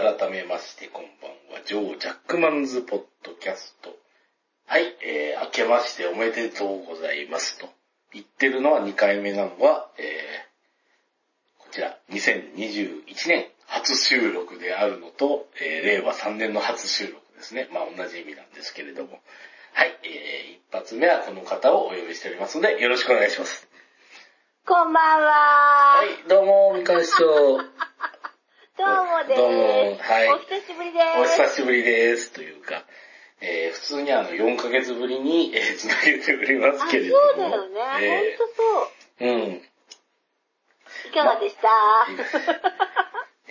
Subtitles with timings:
[0.00, 3.90] 改めましてこんばんは、ジョー・ジャックマンズ・ポッドキャスト。
[4.64, 7.68] はい、えー、明けましておめでとうございますと。
[8.12, 17.68] 言ってるのは2回目なのは、えー、こちら、2021年初収録であるのと、えー、令和3年の初収録ですね。
[17.72, 19.18] まあ同じ意味なんですけれども。
[19.72, 23.68] はい、えー、一発目はこの方をお呼びしておりますので、よろしくお願いします。
[24.64, 25.30] こんばんは。
[25.96, 27.87] はい、どうも、みかん師匠。
[28.78, 29.40] どうもです。
[29.40, 31.40] どうもはいお久しぶりです。
[31.40, 32.32] お久しぶりです。
[32.32, 32.84] というか、
[33.40, 37.22] えー、普通にあの、4ヶ月ぶりに、えー、繋げておりますあ、けれども。
[37.22, 37.80] そうだよね。
[38.00, 38.62] えほんとそ
[39.18, 39.28] う。
[39.28, 39.62] ーうん。
[41.10, 41.68] いかがでした、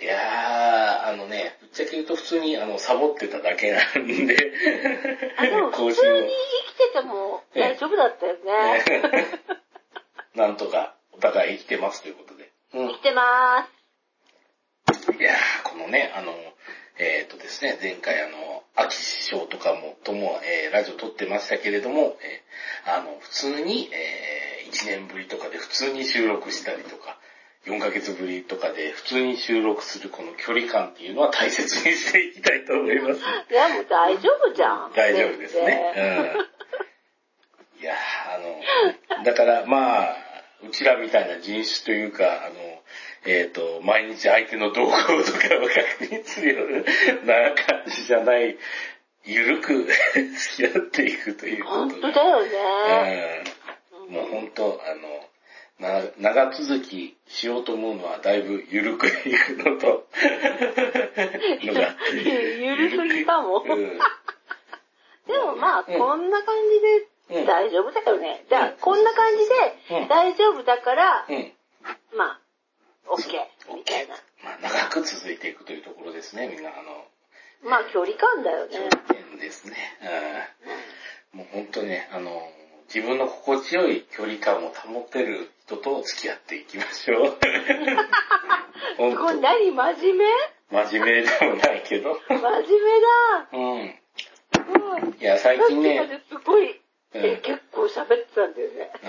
[0.02, 4.52] いやー、あのね、ぶっちゃけ言うと普通にあの、サボってただけなんで、
[5.36, 6.30] あ、でも 普通に
[6.66, 8.82] 生きてても大丈夫だったよね。
[8.86, 9.26] ね
[10.34, 12.50] なんとかお互い生きてますということで。
[12.72, 13.68] うん生きてま
[15.18, 16.32] いやー、このね、あの、
[16.98, 27.18] えっ、とですね、前回あの、秋師匠とかも、とも、えーラジオ撮ってましたけれども、えーあの、普通に、え1年ぶりとかで普通に収録したりとか、
[27.66, 33.20] 4ヶ月ぶりとかで普通に収録するこの距離感っていうのは大切にしていきたいと思います。
[33.20, 33.24] す。
[33.50, 34.92] いや、もう大丈夫じゃん。
[34.94, 35.94] 大丈夫ですね。
[35.96, 37.82] うん。
[37.82, 40.16] いやーあの、だからまあ、
[40.66, 42.54] うちらみたいな人種というか、あの、
[43.24, 48.56] えっ、と、毎日相手の動向とかを確認するような感じじゃない、
[49.24, 51.92] ゆるく 付き合っていくということで。
[51.92, 53.44] ほんとだよね。
[53.92, 54.14] うん。
[54.14, 55.28] もう本当あの、
[55.78, 60.06] な長続きしようと思うのはだいぶゆるくいくのと、
[61.62, 63.62] のがゆるすぎかも。
[63.66, 63.98] うん
[65.28, 66.56] でもまあ、うんこんな感
[67.28, 68.46] じうんで大丈夫だよね。
[68.48, 69.42] じゃあうん、こんな感じ
[69.94, 71.52] うんで大丈夫だから、うん。
[72.16, 72.40] まあ、
[73.08, 74.14] OK みたいな。
[74.44, 77.06] まあ、長く続いていくというところですね、みんな、あの、
[77.68, 78.88] まあ、距離感だよね。
[79.08, 79.76] 条件ですね。
[81.34, 81.38] うん。
[81.40, 82.48] もう本当ね、あの、
[82.92, 87.38] 自分の心地よい距離感を保てる人と付き合っていきましょう。
[88.96, 90.24] 本これ当何真面目？
[90.70, 92.18] 真面目でもないけど。
[92.28, 93.48] 真面目だ。
[93.52, 93.60] うん。
[95.02, 95.20] うん。
[95.20, 96.80] いや、最近ねすごい、うん
[97.12, 98.90] え、結構喋ってたんだよね。
[99.02, 99.08] 実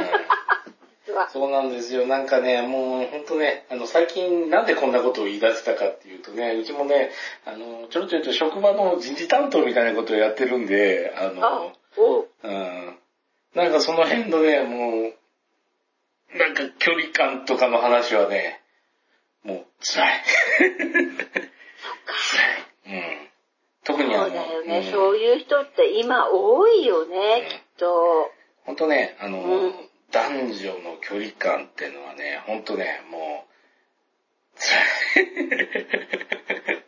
[1.11, 1.29] は。
[1.29, 2.07] そうなんですよ。
[2.07, 7.11] なんかね、もう本当ね、あの、最近なんでこんなことを言い出したかっていうとね、うちもね、
[7.45, 12.27] あの、ちょろちょろと職場の人事担当みたいなことをやってるんで、ああの、、おう。
[12.43, 12.97] うん。
[13.55, 18.61] なんかその辺のね、もう、なんか距離感とかの話はね、
[19.43, 20.23] もう辛い。
[20.59, 20.69] 辛
[22.85, 22.97] い。
[22.97, 23.29] うん。
[23.83, 28.31] 特にあの、そうだよね、うんそういう人って今多いよね、きっと。
[28.65, 33.49] 本当ね、あの、うん男女の距離感っていうのはね、本当ね、もう、
[34.59, 34.81] 辛
[35.23, 35.27] い。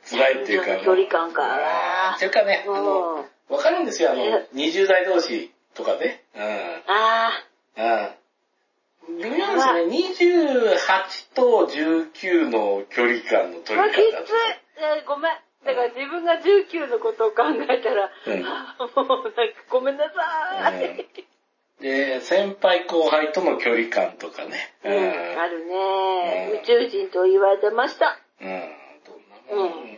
[0.10, 0.84] 辛いっていうか。
[0.84, 3.56] 距離感かうんっていうかね、あの、うん。
[3.56, 6.24] わかるんですよ、あのえ、20代同士とかね。
[6.36, 6.84] うん。
[6.88, 7.32] あ
[7.78, 9.18] うん。
[9.20, 10.76] 微妙ですね。
[10.76, 14.24] 28と19の距離感のあ、取まあ、きついり方。。
[14.98, 15.32] えごめん。
[15.64, 21.08] だから自分が19のことを考えたら、うんあー もうなんかごめんなさい。
[21.82, 24.74] で、先輩後輩との距離感とかね。
[24.86, 24.92] うん、
[25.40, 28.20] あるね、うん宇宙人と言われてました。
[28.40, 28.48] うん。
[29.50, 29.88] どんなもん、う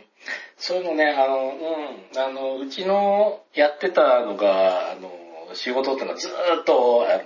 [0.56, 5.10] そういうのね、あの、うん、あの、うちのやってたのが、あの、
[5.54, 7.24] 仕事っていうのはずーっと、あの、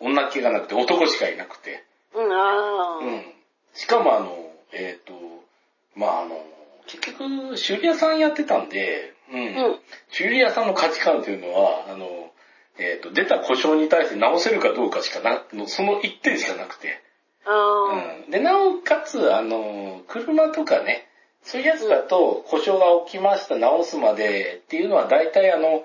[0.00, 1.84] 女っ気がなくて男しかいなくて。
[2.14, 3.22] うん、ああ、うん。
[3.74, 4.36] しかもあの、
[4.72, 5.12] えっ、と、
[5.94, 6.44] まああの、
[6.86, 9.40] 結局、修理屋さんやってたんで、うん。
[9.40, 9.44] う
[9.74, 9.78] ん
[10.10, 12.32] 修理屋さんの価値観っていうのは、あの、
[12.78, 17.00] えっ、と、出た故障に対して直せるかどうかしかな、のその一点しかなくて。
[17.44, 18.30] ああ、うん。
[18.30, 21.08] で、なおかつ、あの、車とかね、
[21.42, 25.84] そういうやつだと、故障が起きました、直すまでっていうのは大体あの、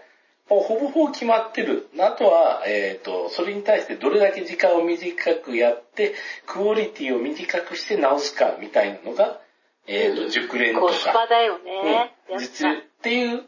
[0.50, 1.88] もうほぼほぼ決まってる。
[2.00, 6.14] あとは、えっ、と、それに対してどれだけ時間を短くやって、
[6.46, 9.40] クオリティを短くして直すかみたいなのが、
[9.88, 10.88] えっ、と、熟練とか。
[10.88, 12.14] コスパだよね。
[12.30, 13.44] うん、実っていう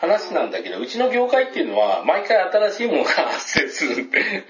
[0.00, 4.44] 話なんだけど、うちの業界っていうのは、毎回新しいものが発生するんで。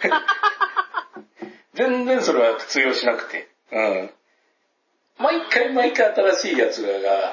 [1.75, 3.49] 全然それは通用しなくて。
[3.73, 4.11] うん。
[5.19, 6.88] 毎回毎回新しいやつが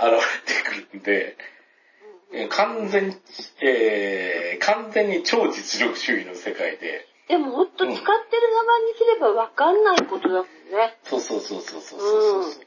[0.08, 1.38] 現れてくるんで、
[2.34, 3.16] えー完全に、
[3.62, 8.14] えー完全に超実力主義の世界で、でもほんと使ってる側
[8.80, 10.98] にすればわかんないことだもんね。
[11.04, 12.67] そうそうそうそうそうそうそう。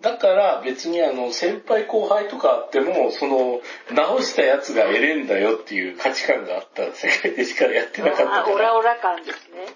[0.00, 3.60] だから別にあの先輩後輩とかあっても、その
[3.92, 8.54] 直したやつが得れんだよっていう価値観があった世界でしかやってなかったあから。
[8.54, 9.66] オラオラ感ですね。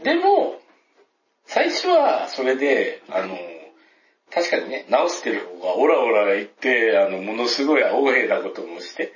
[0.00, 0.04] ん。
[0.04, 0.58] でも、
[1.46, 3.38] 最初はそれで、あの、
[4.32, 9.12] 確かにね、直してる方がオラオラ言って、あの、ものすごい横柄なこともして、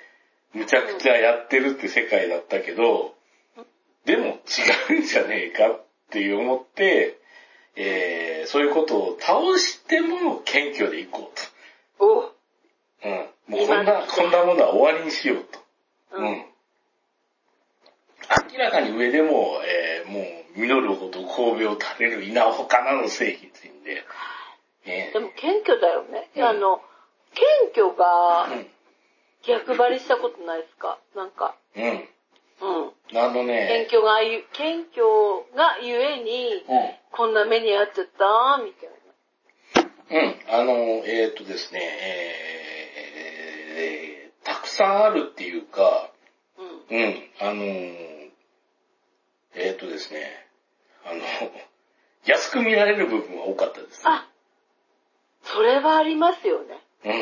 [0.55, 3.15] むちゃくちゃやってるって世界だったけど、
[4.05, 4.39] でも
[4.91, 7.19] 違うんじゃねえかって思って、
[7.81, 11.39] えー、そういうことを倒しても謙虚でいこう
[11.99, 12.05] と。
[12.05, 12.33] お
[13.05, 13.29] うん。
[13.47, 15.61] もうこんな、こんなものは終わりにしようと。
[16.13, 16.27] うん。
[16.27, 16.45] うん、
[18.53, 20.25] 明らかに上でも、えー、もう、
[20.57, 23.51] 実るほど神戸を垂れる稲ほかなの製品
[23.85, 24.05] で。
[24.85, 26.29] えー、でも謙虚だよね。
[26.35, 26.83] うん、あの、
[27.33, 28.49] 謙虚が、
[29.47, 30.99] 逆張りしたことないですか？
[31.15, 31.55] なんか。
[31.77, 32.09] うん。
[32.61, 33.19] うん。
[33.19, 33.87] あのね。
[33.89, 35.07] 謙虚がゆ、謙虚
[35.57, 38.97] がゆえに、うん、こんな目に遭っちゃったみたいな。
[40.11, 40.35] うん。
[40.49, 40.73] あの、
[41.07, 41.81] えっ、ー、とですね、
[43.77, 46.11] えー、たくさんあるっていうか、
[46.91, 46.99] うん。
[46.99, 47.15] うん。
[47.41, 48.33] あの、え
[49.73, 50.47] っ、ー、とですね、
[51.05, 51.23] あの、
[52.27, 54.11] 安く見られる部分は多かったです、ね。
[54.11, 54.29] あ、
[55.45, 56.83] それはありますよね。
[57.05, 57.13] うん。
[57.13, 57.21] うん、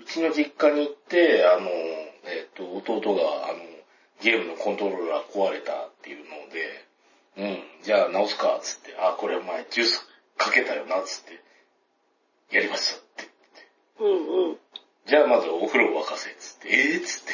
[0.00, 3.65] うちの実家に行って、あの、えっ、ー、と、弟が、あの、
[4.22, 6.86] ゲームのコントローラー壊れたっていうので、
[7.38, 10.06] うん、じゃあ直すか、つって、あ、これお前ジュース
[10.38, 11.40] かけたよな、つって、
[12.56, 13.28] やりますって
[13.98, 14.24] 言って。
[14.24, 14.56] うんうん。
[15.06, 17.32] じゃあまずお風呂沸かせ、つって、ええー、つって。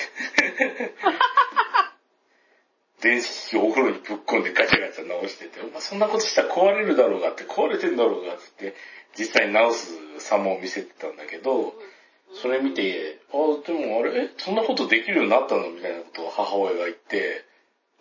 [3.01, 8.75] 電子機器をお風呂にぶっ込んでガチャガチャ直してて、お前そんなことしたら壊れるだろうがって、壊れてんだろうが、つって、
[9.19, 11.75] 実際に直す様を見せてたんだけど、
[12.35, 13.37] それ見て、あ、
[13.67, 15.71] でもあれ、そんなことできるようになったの？
[15.71, 17.45] みたいなことを母親が言って、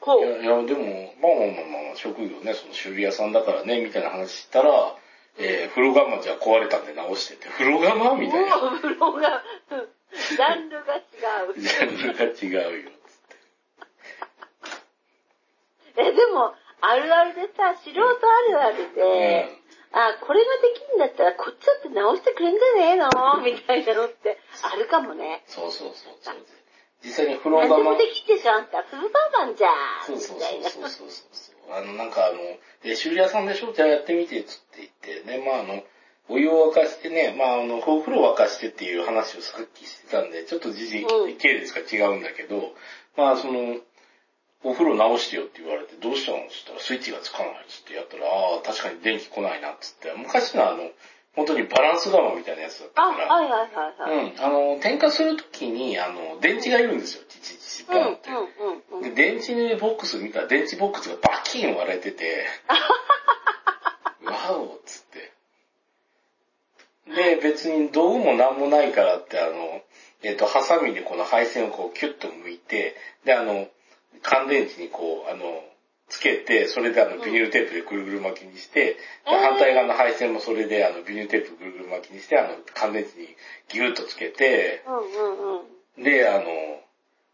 [0.03, 4.95] いや、いやでも、まあまあまあまあ、職業ね、その修理屋さんだからね、みたいな話したら、
[5.37, 8.15] えー、風呂釜じゃ壊れたんで直してて、風呂釜？
[8.15, 8.57] みたいな。
[8.57, 10.99] 風呂釜、ジャンルが違
[11.49, 11.59] う。
[11.59, 12.27] ジャンルが違
[12.73, 13.17] うよ、つっ
[15.95, 16.01] て。
[16.01, 18.05] え、でも、あるあるでさ、素人あ
[18.49, 19.60] るあるで、うん
[19.93, 23.09] あ、これができるんだったらこっちだって直してくれんじゃねえの？
[23.43, 25.43] みたいなのってあるかもね。
[25.47, 26.35] そうそうそうそう。
[27.03, 27.67] 実際にフローが。
[27.69, 30.05] 何でもできてしゃんってスーパーマンじゃん。
[30.05, 31.73] そうそうそうそうそうそう。
[31.73, 32.39] あの、なんかあの、
[32.83, 33.73] え、修理屋さんでしょ？
[33.73, 35.83] じゃあやってみて、つって言って、ね、まああの、
[36.29, 42.73] お湯を沸かしてね、まああの、お風呂沸かしてっていう話をさっきしてたんで、ちょっと時期って系列が違うんだけど、うん、
[43.17, 43.77] まあその、
[44.63, 46.37] お風呂直してよって言われて、どうしたの？
[46.37, 50.91] って言ったら、スイッチがつかないっつってやったら、ああ、確かに電気来ないなっつって、昔のあの、
[51.35, 53.67] 本当にバランス釜みたいなやつだったから、あ、はいはいは
[54.07, 54.31] いはい。
[54.31, 58.29] うん、あの、点火するときに、あの、電池がいるんですよ、チチチポンって。
[58.29, 62.45] うんうんうん、で、電池ボックス見たら、電池ボックスがバキン割れてて、
[64.23, 65.31] ワオっつって。
[67.15, 69.81] で、別に道具もなんもないからって、あの、
[70.23, 73.67] えっ、ー、と、ハサミでこの配線をこうキュッと剥いて、で、あの、
[74.21, 75.63] 乾電池にこう、あの、
[76.11, 83.27] つけて、それであのビニールテープでぐるぐる巻きにして、うん、反対側の配線もそれであのビニールテープぐるぐる巻きにして、あの乾電池に
[83.71, 85.59] ギュッとつけて、うんうん
[85.97, 86.43] うん、で、あの、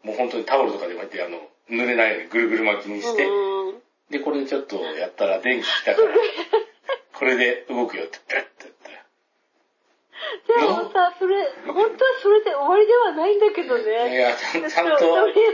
[0.04, 1.40] もう本当にタオルとかで巻いて、あの、
[1.70, 3.76] 濡れないようにぐるぐる巻きにして、うんうん、
[4.12, 6.08] で、これちょっとやったら電気来たから、
[7.18, 8.92] これで動くよって、ペッてやった
[10.54, 10.62] ら。
[10.62, 14.14] でもさ、それ、本当はそれで終わりではないんだけどね。
[14.14, 14.70] いや、ちゃんと、
[15.02, 15.52] とりあ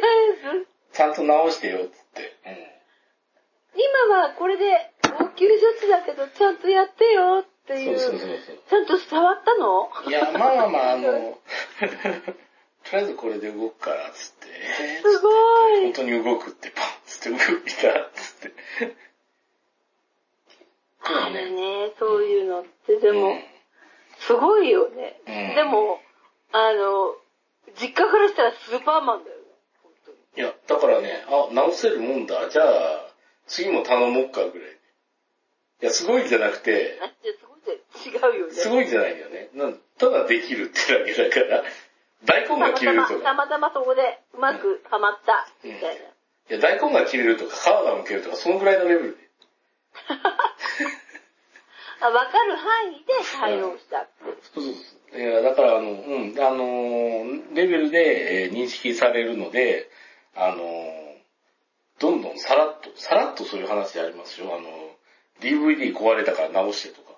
[0.51, 0.72] えず。
[0.93, 2.37] ちゃんと直してよ、つって。
[2.45, 7.99] うん、今はこれで応急処置だけど、ちゃんとやってよっていう。
[7.99, 8.57] そうそうそうそう。
[8.69, 9.89] ちゃんと伝わったの？
[10.07, 11.37] いや、まあまあ、あの、
[12.83, 14.47] とりあえずこれで動くから、つって。
[14.47, 15.29] えー、すご
[15.79, 15.83] い。
[15.83, 18.53] 本当に動くって、パンつって動いた、つって。
[21.05, 23.43] あるね、そういうのって、でも、うん、
[24.19, 25.19] すごいよね。
[25.27, 25.99] うん、でも、
[26.51, 27.15] あの、
[27.75, 29.37] 実家からしたらスーパーマンだよ。
[30.35, 32.49] いや、だからね、あ、直せるもんだ。
[32.49, 33.13] じゃあ、
[33.47, 34.69] 次も頼もうかぐらい。
[35.81, 36.97] いや、すごいじゃなくて、
[38.03, 38.53] すごい違うよね。
[38.53, 39.49] すごいじゃないよね。
[39.53, 41.63] なただできるってだけだから、
[42.25, 43.23] 大根が切れるとか。
[43.23, 45.97] たまたまそこでうまくはまった、みたいな、うん。
[45.99, 46.01] い
[46.49, 49.23] や、大根が切れるとか、皮がむけるとか、そのぐらいのレベルで。
[52.01, 54.11] あ分かる範囲で対応したって。
[54.53, 55.21] そうそうそう。
[55.21, 59.89] いや、だから、あの、うん、あの、レベルで、えー、認識されるので、
[60.35, 61.13] あの、
[61.99, 64.55] どんどんさらっと、さらっとそういう話ありますよ。
[64.55, 64.67] あの、
[65.41, 67.13] DVD 壊れたから直してとか。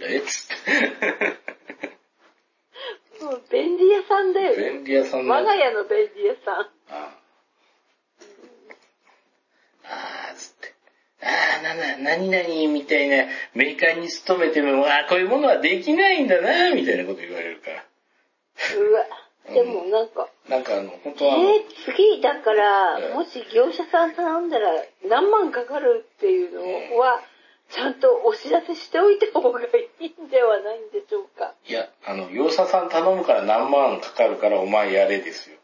[0.00, 1.42] えっつって。
[3.24, 4.70] もう便利屋さんだよね。
[4.78, 6.54] 便利屋さん我が家の便利屋さん。
[6.60, 7.22] ああ。
[9.84, 10.74] ああ、つって。
[11.22, 11.28] あ
[11.60, 17.84] あ、な、な、何々みたいなメーカーに勤めても、ああ、こういうものはできないんだな、みたいなこと言われるから。
[18.76, 19.06] うわ。
[19.48, 21.36] でもなんか、なんかあの、本当は。
[21.36, 24.70] えー、次、だから、もし業者さん頼んだら
[25.04, 27.20] 何万かかるっていうのは、
[27.70, 29.64] ちゃんとお知らせしておいた方がい
[30.00, 31.54] いんではないんでしょうか？
[31.66, 35.56] いや、あの、業者さん頼むから何万かかるからお前やれですよ。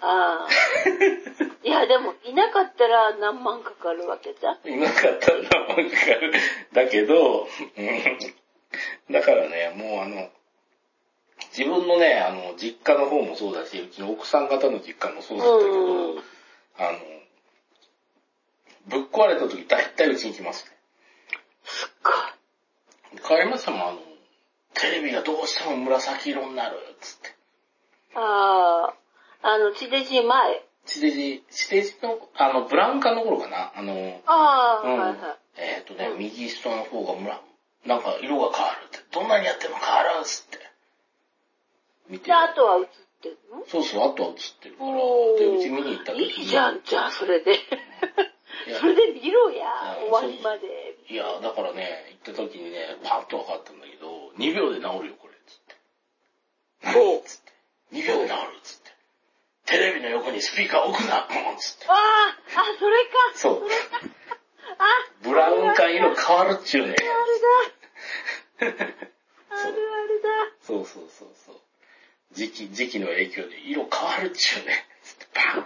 [0.00, 0.48] ああ。
[1.66, 4.68] いや、でも、いなかったら何万かかるわけじゃん。
[4.68, 6.32] いなかったら何万かかる。
[6.72, 8.18] だけど、うん
[9.10, 10.28] だからね、もうあの、
[11.56, 16.18] 自分のね、あの、実家の方もそうだし、うちの奥さん方の実家もそうだったけど、うん。
[16.78, 16.98] あの、
[18.88, 20.76] ぶっ壊れた時大体うちに来ますね。
[21.62, 23.38] すっごい。
[23.38, 23.98] 帰りましたもん、あの、
[24.74, 27.34] テレビがどうしても紫色になる、つって。
[28.16, 28.92] あ
[29.42, 30.62] あ、あの、地デジ前。
[30.86, 35.18] 地デジ、地デジの、あの、ブラウン管の頃かなあの、ああ、うんはいはい。
[35.56, 37.40] えっ、とね、うん右下の方がむら、
[37.86, 40.63] なんか色が変わるって、どんなにやっても変わるっつって。
[42.08, 42.86] 見てで、あとは映っ
[43.22, 43.64] てるの？
[43.66, 44.92] そうそう、あとは映ってるから。
[44.92, 46.24] で、うち見に行った時に。
[46.26, 47.58] いいじゃん、じゃあ、それで。
[48.80, 49.66] それで見ろや、
[50.04, 50.96] うん終わりまで。
[51.08, 55.60] いや、だからね、行った時にね、パッと分かったんだけど、2秒で治るよ、これ、つっ
[56.92, 56.98] て。
[56.98, 57.52] おう何 つって。
[57.92, 58.90] 2秒で治る、つって。
[59.66, 61.86] テレビの横にスピーカー置くな、うんつって。
[61.88, 63.10] ああ、あ、それか。
[63.34, 64.14] そうそれか。
[64.78, 64.84] あ、
[65.22, 66.96] ブラウン管色変わるっちゅうね。
[66.98, 67.02] あ
[68.62, 68.86] れだ。
[69.50, 70.28] あるあるだ。
[70.62, 71.60] そうそうそうそう。
[72.32, 74.86] 時期、時期の影響で色変わるっちゅうね。
[75.02, 75.64] つって、パン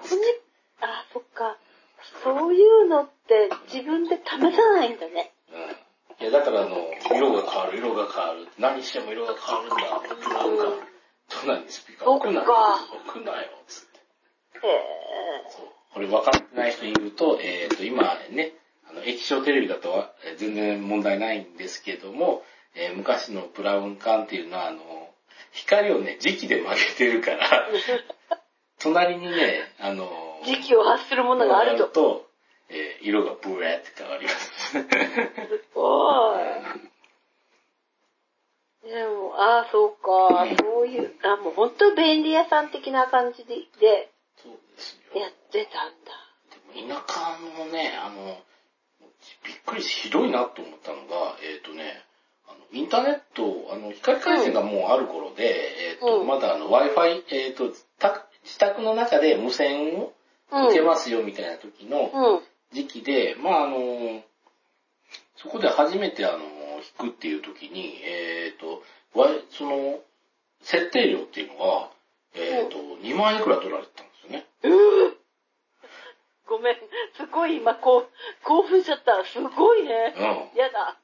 [0.80, 1.56] あ、そっか。
[2.22, 5.32] そういうのって自分で試さないんだね。
[5.52, 6.24] うん。
[6.24, 6.76] いや、だからあの、
[7.14, 8.48] 色が変わる、色が変わる。
[8.58, 10.16] 何しても色が変わるんだ。
[10.16, 10.88] ブラウン管。
[11.28, 12.46] 隣にスピーカー置くなよ。
[13.06, 13.48] 置くなよ。
[13.66, 14.66] つって。
[14.66, 14.82] へえ。
[15.50, 15.66] そう。
[15.92, 18.52] これ分かってない人いると、えっ、と、今ね、
[18.88, 22.42] あの、液晶テレビだとはえー全然問題ないんですけども、
[22.74, 25.07] えー昔のブラウン管っていうのは、あの、
[25.52, 27.68] 光をね、磁気で曲げてるから、
[28.80, 31.84] 隣にね、あの、時期を発するものがあると。
[31.88, 32.28] と、
[32.68, 34.70] えー色がブレーって変わります。
[34.70, 34.84] す
[35.74, 36.88] ごい。
[38.88, 40.46] でも、ああ、そうか。
[40.60, 45.20] そういう、あ、もう本当便利屋さん的な感じで、でそうですよ。
[45.20, 46.12] やってたんだ。
[46.76, 48.38] でも田舎のね、あの、
[49.44, 52.04] びっくりし、ひどいなと思ったのが、えっ、とね、
[52.72, 60.12] インターネット、あの、光回線がもうある頃で、えっ、と、うんまだあの、Wi-Fi、えっ、と、た自宅の中で無線を
[60.50, 60.66] うん。
[60.68, 62.40] 受けますよみたいな時のうん。
[62.72, 64.22] 時期で、まああの、
[65.36, 66.38] そこで初めてあの、
[66.98, 68.82] 弾くっていう時に、えっ、と、
[69.18, 70.00] わその、
[70.62, 71.90] 設定料っていうのが、
[72.34, 74.46] えっ、と、2万円くらい取られてたんですよね。
[74.62, 75.14] うー
[76.48, 76.76] ごめん。
[77.14, 78.08] すごい今、こう、
[78.44, 79.24] 興奮しちゃった。
[79.24, 80.14] すごいね。
[80.16, 80.58] うん。
[80.58, 80.98] やだ。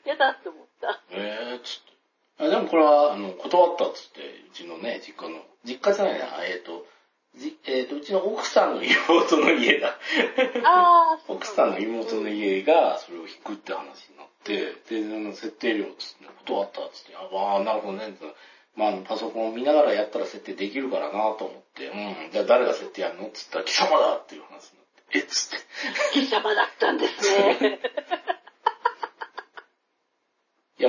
[0.04, 1.00] やだって思った。
[1.10, 1.94] えー、つって。
[2.38, 6.86] あでもこれは、あの、断ったっつって、うちのね、実家の、実家じゃないな、えっ、と、
[7.36, 9.98] じえっ、と、うちの奥さんの妹の家だ。
[10.64, 18.16] ああ、 そう奥さんの妹の家がそれを引くって話になって、で、あの設定料っつって、断ったっつって、ああ、なるほどね。
[18.76, 25.64] まあ、あのパソコンを見ながらやったら設定できるからなと思って、うん、じゃあ誰が設定やるのっつったら貴様だっていう話になって、えっつって。
[26.12, 27.80] 貴様だったんですね。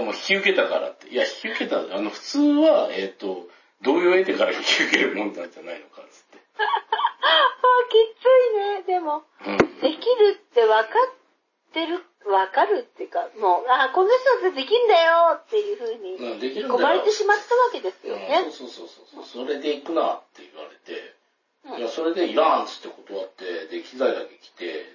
[0.05, 1.09] もう引き受けたからって。
[1.09, 3.47] いや、引き受けた、あの、普通は、えっ、と、
[3.81, 6.39] 同意を得てから引き受けるもんなんじゃないのか、つって。
[6.57, 8.83] ああ、きついね。
[8.85, 9.57] でも、うん。
[9.57, 14.09] できるって分かってる、分かるっていうか、もう、ああ、この
[14.41, 18.51] 人ってできんだよっていう風に、うんできるんだよ込まれてしまったわけですよねうん。
[18.51, 19.45] そうそうそうそう。
[19.45, 21.15] それで行くなって言われて、
[21.65, 24.85] うんいや、それでいらんっつって断って、で、機材だけ来て、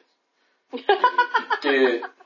[0.71, 0.95] で行
[1.57, 2.21] って、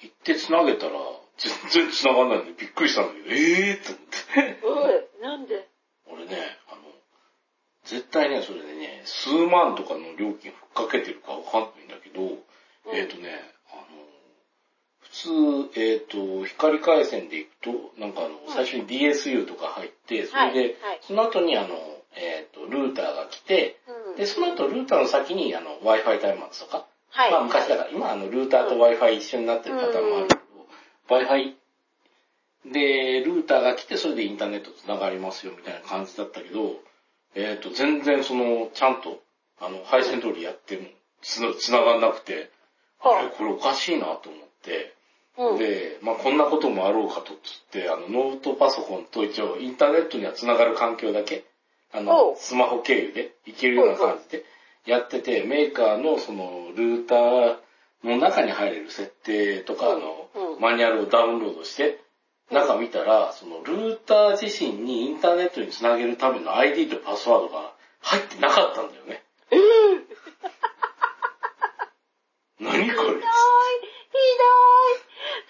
[0.00, 0.98] 行って繋げたら、
[1.38, 4.60] 全然繋がんないんでびっくりしたんだけど、ええー、と思って。
[4.64, 5.68] おい、なんで？
[6.06, 6.36] 俺ね、
[6.70, 6.82] あの、
[7.84, 12.38] 絶対ね、それでね、数万とかの料金ふっかけてるかわかんないんだけど、
[12.92, 13.30] えっ、とね、
[13.72, 13.82] あの、
[15.00, 20.98] 普通、えっ、と、光回線で行くと、なんかあの、最初に DSU とか入って、それで、はいはい。
[21.02, 21.76] その後にあの、
[22.16, 24.16] えっ、と、ルーターが来て、うん。
[24.16, 27.30] で、その後ルーターの先にあの、Wi-Fi 端末とか、はい。
[27.30, 30.28] まあ昔だから、今あの、ルーターと Wi-Fi 一緒になってるパターンもある
[31.08, 31.54] Wi-Fi
[32.72, 36.76] で、ルーターが来て、それでインターネット繋がりますよ、みたいな感じだったけど、
[37.34, 39.20] えっ、と、全然その、ちゃんと、
[39.60, 40.88] あの、配線通りやっても、
[41.20, 42.50] つな、繋がんなくて、
[42.98, 44.94] はああれ、これおかしいなと思って、
[45.36, 45.58] うん。
[45.58, 47.38] で、まあこんなこともあろうかと、つっ
[47.70, 51.44] て、あの、ノートパソコンと一応、インターネットには繋がる環境だけ、
[51.92, 54.44] あおのう、スマホ経由でいけるような感じで
[54.86, 57.56] やってて、メーカーのその、ルーター
[58.04, 60.28] もう中に入れる設定とかの
[60.60, 62.00] マニュアルをダウンロードして、
[62.50, 69.22] 中見たら、そのルーター自身にインターネットにつなげるための ID とパスワードが入ってなかったんだよね。
[69.50, 70.04] うん、
[72.66, 72.84] 何これ？
[72.84, 72.98] ひどい。
[72.98, 73.24] ひどい。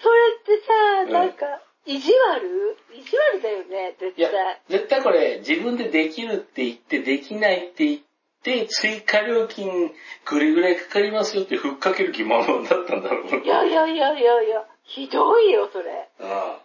[0.01, 0.17] それ
[0.55, 2.77] ってさ、なんか、意地悪？
[2.93, 4.17] 意地悪だよね、絶対。
[4.17, 4.31] いや、
[4.69, 7.99] 絶対これ、自分でできるって言って、できないって言っ
[8.45, 9.91] て、追加料金
[10.25, 13.43] これぐらいかかりますよってふっかける気満々だったんだろう。
[13.43, 16.09] いやいやいやいやいや、ひどいよ、それ。
[16.21, 16.61] あ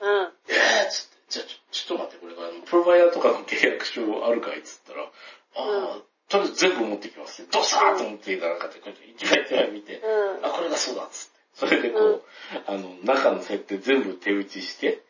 [0.00, 0.32] あうん。
[0.48, 5.08] えー、つって、じゃあちょ、ちょっと待って、これあの、プロバイダーとかの契約書あるかいっつったら、あ
[5.56, 8.76] あ、うんとりあえず全部持ってきますドサーッと持っていかなかった。
[8.76, 10.46] こうやって一枚一枚見て、うん。
[10.46, 11.38] あ、これがそうだっつって。
[11.54, 12.22] それでこう、
[12.66, 15.02] あの、中の設定全部手打ちして、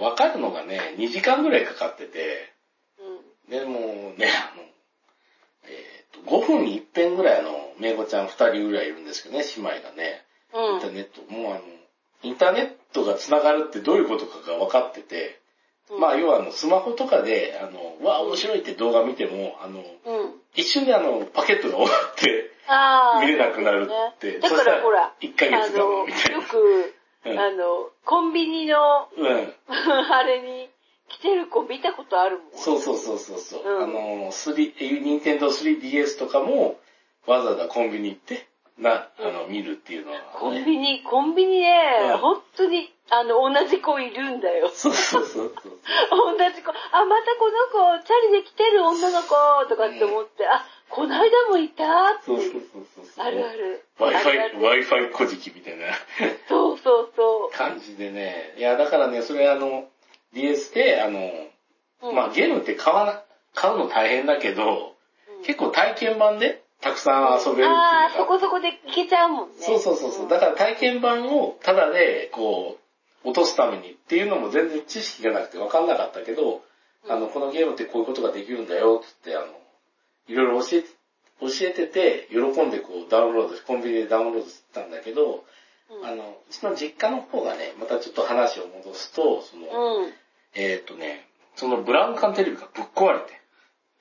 [0.03, 3.03] 分かるのがね、2時間ぐらいかかってて、ぁ。
[3.03, 3.49] うん。
[3.49, 4.63] で、もうね、あの、
[5.65, 10.95] えっ、と、5分に1遍ぐらいあの、めいごちゃん2人ぐらいいるんですけどね、姉妹がね、インターうん。
[10.95, 11.61] ネット、もうあの、
[12.21, 15.41] インターネットが繋がるってどういうことかが分かってて、
[15.99, 19.85] まあ、要はあの、スマホとかで、あの、うわ、面白いって動画見ても、あの、うん。
[20.55, 23.21] 一瞬であの、パケットが終わって、ああ。
[23.21, 26.93] 見れなくなるってだかそしたららほら、1ヶ月我みたいなよく、
[27.25, 29.53] うんあの、コンビニの、うん。
[29.69, 30.69] あれに
[31.09, 32.51] 来てる子見たことあるもん。
[32.53, 33.61] そうそうそうそうそう。
[33.63, 36.79] うんあの、3、ニンテンドー 3DS とかも、
[37.25, 40.23] わざわざコンビニ行って、な、あの、見るっていうのは、ね。
[40.33, 44.69] コンビニ、コンビニね、うん本当に、あの、同じ子いるんだよ。
[44.73, 45.79] そうそうそうそう。
[46.09, 49.29] 同じ子、あ、またこの子、チャリで来てる女の子、
[49.69, 52.61] とかって思って、あ、こないだもいたってそうそうそう
[52.95, 53.25] そうそう。
[53.25, 53.83] あるある。
[53.99, 55.85] Wi-Fi、る Wi-Fi 古事記みたいな
[56.47, 58.53] そうそうそ感じでね。
[58.57, 59.87] いや、だからね、それあの、
[60.33, 62.09] DS で、あの、う。
[62.09, 63.23] うんまあゲームって買わな、
[63.55, 64.87] 買うの大変だけど、
[65.37, 69.55] うん結構体験版でたくさん遊べるっていうのああ、がそこそこでいけちゃうもんね。
[69.59, 70.25] そうそうそうそう。
[70.25, 72.77] んだから体験版をただで、こ
[73.25, 76.61] う、落とすためにっていうのも全然知識がなくて分かんなかったけど、
[77.05, 79.47] うんあの、このゲームってこういうことができるんだよ、つって、あの、
[80.27, 80.87] いろいろ教えて、
[81.41, 85.43] 教えてて、喜んでこうダウンロード、コンビニでダウンロードしてたんだけど、
[85.89, 89.67] うんあの、うちの実家の方がね、またちょっと話を戻すと、その、
[90.01, 90.13] うん。
[90.55, 93.41] えっ、とね、そのブラウン管テレビがぶっ壊れて、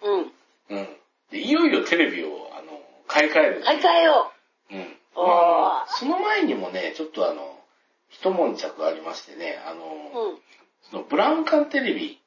[0.02, 0.78] うん。
[0.78, 0.88] うん。
[1.30, 3.62] で、いよいよテレビを、あの、買い替える。
[3.62, 4.32] 買い替えよ
[4.70, 4.96] うん。
[5.14, 7.58] おーまあ、その前にもね、ちょっとあの、
[8.08, 10.28] 一悶着ありましてね、あの、う。
[10.30, 10.38] うん。
[10.82, 12.21] そのブラウン管テレビ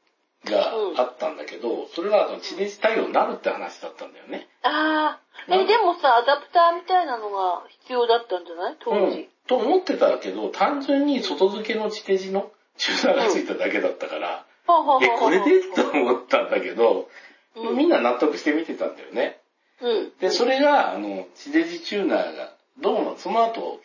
[0.45, 4.47] があったんだけど、それが地デジ対応になるって話だったんだよね。
[4.63, 8.75] ああ、え、でもさ、アダプターみたいなのが必要だったんじゃない？
[8.79, 9.29] 当うん時。。
[9.47, 15.61] と思ってたけど、単純に外付けの地デジのチューナーがついただけだったから、ほうほうほうえ、これで？
[15.75, 17.09] と思ったんだけど、
[17.55, 19.39] うんみんな納得して見てたんだよね。
[19.81, 20.11] うん。
[20.19, 23.79] で、それが、あの、地デジチューナーが、どうも、その後、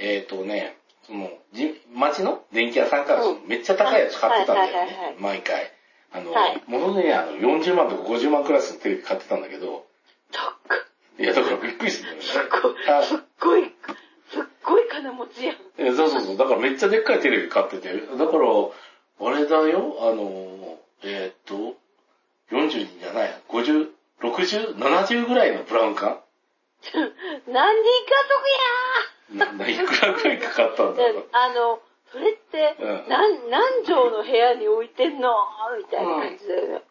[0.00, 5.16] えっ、とね、その、じ町の電気屋さんからうんめっちゃ高いやつ買ってたんだよね。
[5.20, 5.72] 毎回。
[6.12, 9.86] あの、はいものでね、あの、40万とか50万クラスのテレビ買ってたんだけど、
[10.30, 10.76] そっか。
[11.18, 12.50] いや、だからびっくりするんだよね。
[12.62, 13.62] ごい、あすっごい、
[14.30, 15.56] すっごい金持ちやん。
[15.78, 16.36] えそうそうそう。
[16.36, 17.92] だからめっちゃでっかいテレビ買ってて。
[17.92, 18.46] だから、
[19.20, 21.76] あれだよ、あの、えーっと、
[22.50, 23.88] 42じゃない、50、
[24.20, 26.20] 60、70ぐらいのブラウン管
[27.46, 27.98] 何人
[29.32, 31.28] なないくらぐらいかかったん家族やだろう。
[31.32, 31.80] あの、
[32.12, 35.30] それって、うん何、何畳の部屋に置いてんの？
[35.76, 36.82] みたいな感じだよね。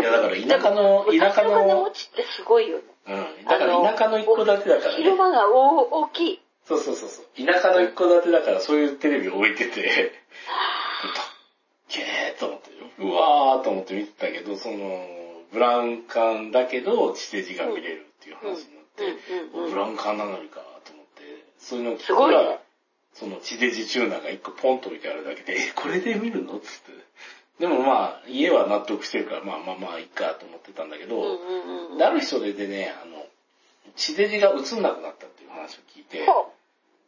[0.00, 2.84] いや、だから田舎の、田舎昔の金持の、ちってすごいよね。
[3.08, 3.44] うん。
[3.44, 5.02] だから田舎の一戸建てだからね。
[5.02, 6.40] 広間が大大きい。
[6.66, 7.46] そうそうそうそう。
[7.46, 10.12] 田舎の一戸建てだからそういうテレビを置いてて、
[11.14, 11.24] た っ
[11.88, 15.06] けーと思って、うわーと思って見てたけど、その、
[15.50, 22.60] ブラウン管だけど地デジが見れるっていう話になって、うんうんうんブラウン管なのにかと思って、そういうの聞すごいねくら、
[23.18, 26.58] その地デジチューナーが一個ポンと置いてあるだけで、え、これで見るの？
[26.60, 26.92] つって。
[27.58, 33.26] でもまあ、家は納得してるから、まあまあまあ、いいかと思ってたんだけど、うんうんうんである日それでね、あの、
[33.96, 36.52] 地デジが映んなくなったっていう話を聞いて、ほ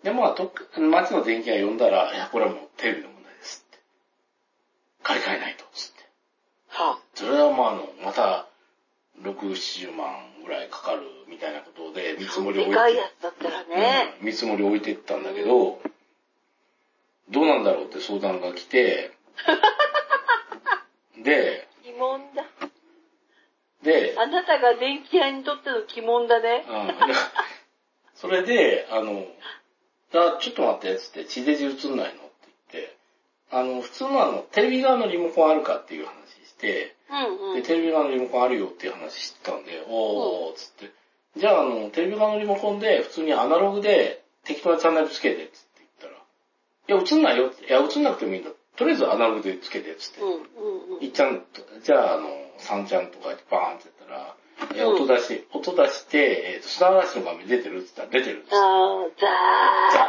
[0.03, 3.79] で、まあ、とっ町の電気屋呼んだら、いや、これはもうテレビの問題ですって。
[5.05, 6.03] 買い替えないと、つって。
[6.03, 6.83] う。
[6.83, 8.47] はそれはまあ、あの、また、
[9.23, 10.09] 6、70万
[10.45, 14.17] ぐらいかかるみたいなことで、見積もりを置いてやったらね。
[14.21, 15.81] うん見積もり置いてったんだけど、
[17.31, 19.13] どうなんだろうって相談が来て、
[21.23, 22.45] で、疑問だ。
[23.83, 26.65] で、あなたが電気屋にとっての疑問だね。
[26.69, 26.91] うん、
[28.15, 29.27] それで、あの、
[30.13, 32.97] あ、ちょっと待って、つって、地デジ映んないのって言って、
[33.51, 36.15] あの、普通のあの、テレビ側のリモコンあるかっていう話
[36.45, 37.63] して、うんうで、ん。
[37.63, 40.91] テレビ側のリモコンあるよっていう話してたんで、おー、つって。
[41.37, 45.70] じゃあ、あの、テレビ側のリモコンで、普通にアナログで適当なチャンネルつけて、つって
[46.91, 47.67] いや、映んないよって。
[47.67, 48.51] いや、映んなくてもいいんだ。
[48.77, 50.25] とりあえずアナログでつけて、つってう。
[50.25, 50.41] んうんう
[50.97, 50.99] ん。
[50.99, 54.37] 1ちゃんと、じゃあ、あの、3ちゃんとかでバーンってやったら、
[54.75, 58.61] え音出し、音出して、えっ、と、砂嵐の画面出てるって言ったら出てるんですよ。
[58.61, 59.27] あー、ザ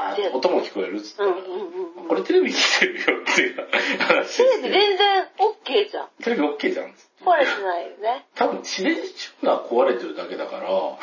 [0.09, 0.37] ーってザーって。
[0.37, 3.67] 音も聞こえるって言ったら、うんうんうんこれテレビ聞いてるよっていう
[3.99, 4.69] 話テレビ。
[4.69, 6.07] 全然 OK じゃん。
[6.21, 7.23] テレビ OK じゃんっつって。
[7.23, 8.25] 壊れてないよね。
[8.35, 10.99] 多分地デジチューナー壊れてるだけだから、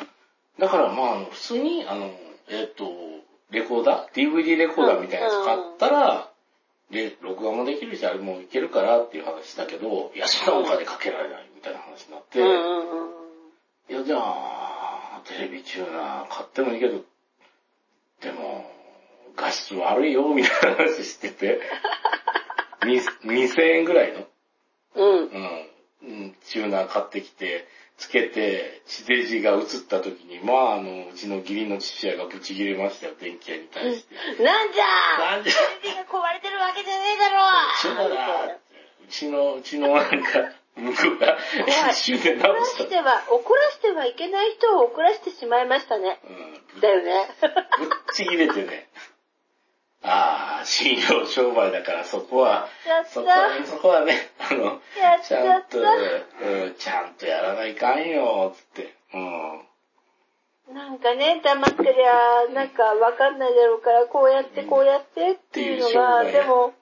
[0.58, 2.10] だからまあ普通に、あの、
[2.50, 2.84] えっ、と、
[3.50, 6.30] レコーダー ?DVD レコーダーみたいなやつ買ったら、
[6.90, 12.38] で、録画もできるし、あれもいけるからっていう話だけど、いや、そんなお金かけられないみたいな話になって。
[13.92, 17.02] いや、じゃあ、テレビチューナー買ってもいいけど、
[18.20, 18.70] でも、
[19.36, 21.60] 画質悪いよ、みたいな話してて、
[22.86, 24.26] に2000円ぐらいの？
[24.94, 25.18] うん。
[25.18, 25.67] うん、
[26.02, 27.66] うん、チューナー買ってきて、
[27.98, 34.42] つけて、地デジが映った時に、まあ、あの、うちの義理の父親がブチ切れましたよ、電気屋に対して。
[34.42, 34.84] なんじゃ
[35.18, 37.38] なんでテレビが壊れてるわけじゃねえだろ
[37.82, 38.68] チューナーだって
[39.04, 41.38] うちの、うちのなんか、向こうが。
[41.90, 42.84] 一瞬で怒ら直した。
[42.84, 46.20] しては、怒らしてはいけない人を怒らしてしまいましたね。
[46.74, 47.26] うん、だよね。
[47.40, 48.88] ぶっちぎれてね。
[50.02, 52.68] ああ、信用商売だからそこは
[53.10, 54.80] そこは、そこはね、あの
[55.26, 58.94] ちゃんと、うん、ちゃんとやらないかんよ、つって。
[59.12, 60.74] うん。
[60.74, 66.74] なんかね、黙ってりゃ、なんかわかんないだろうから、こうやってこうやってっていうのが、でも、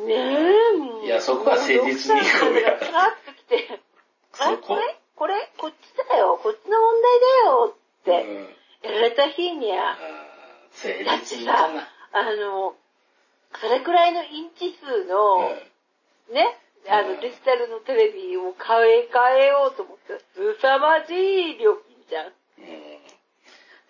[0.00, 3.80] ねえ、いやそこは誠実にこうやドクターがパラッと来て、
[4.38, 4.66] あそこ。
[4.68, 4.82] これ？
[5.16, 5.34] これ？
[5.56, 5.74] こっち
[6.08, 6.38] だよ。
[6.40, 8.90] こっちの問題だよって、うん。
[8.92, 12.74] やられた日には、あーだってさ誠実だな。、あの、
[13.60, 15.50] それくらいのインチ数の、
[16.32, 22.26] ね、あうんの、デジタルのテレビを買い替えようと思ったら、凄まじい料金じゃん。
[22.26, 22.28] う
[22.60, 22.64] ん。
[22.64, 22.98] うん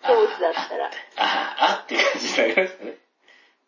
[0.01, 0.85] 当時だったら。
[0.85, 2.97] ああ、あって感じになりましたね。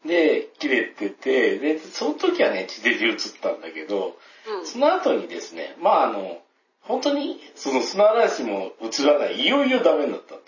[0.05, 4.65] で、切れてて、で、その時はね、地デジ映ったんだけど、うん。
[4.65, 6.41] その後にですね、まああの、
[6.83, 10.41] 本当にその砂嵐も映らない、いよいよダメになったと。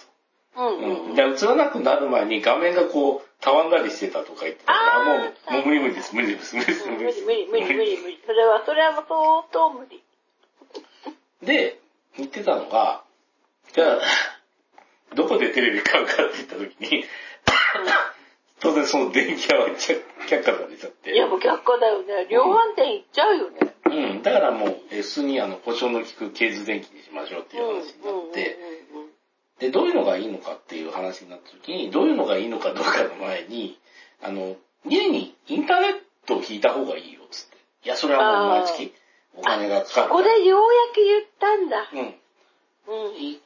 [0.56, 1.16] うんうんうん。
[1.16, 5.14] で、映らなくなる前に画面がこう、たわんだりしてたとか言ってたから、あーも
[5.50, 7.22] う、もう無理無理です、無理です、無理です、うん無理です。
[7.26, 8.20] 無理無理無理無理。
[8.26, 10.02] それは、それはもう相当無理。
[11.44, 11.80] で、
[12.18, 13.04] 言ってたのが、
[13.74, 14.00] じゃあ、
[15.16, 17.04] どこでテレビ買うかって言った時に、
[18.62, 21.14] 当然その電気屋は却却下されちゃって。
[21.14, 22.28] いやもう逆化だよね。
[22.30, 23.76] 量販店行っちゃうよね。
[23.86, 28.58] うん、だからもう、え普通にあの、故障の効くケーズ電気にしましょうっていう話になって、
[29.60, 33.78] で、どういうのがいいのかっていう話になった時に、どういうのがいいのかどうかの前に、
[34.22, 35.92] あの、家にインターネッ
[36.26, 37.58] トを引いた方がいいよ、つって。
[37.86, 38.94] いや、それはもう毎月
[39.36, 40.10] お金がかかそる。
[40.10, 41.90] こでようやく言ったんだ。
[41.94, 42.16] うん。
[42.88, 43.16] うん。
[43.16, 43.40] い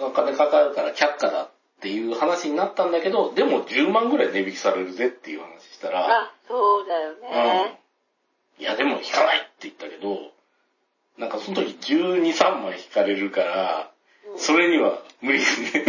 [0.00, 7.78] お金かかるから却下だっていう話になったんだけど、でも10万ぐらい値引きされるぜっていう話したら、あ、そうだよね。
[8.58, 8.62] うん。
[8.62, 10.32] いや、でも引かないって言ったけど、
[11.18, 13.90] なんかその時12、3万引かれるから、
[14.36, 15.84] それには無理ですね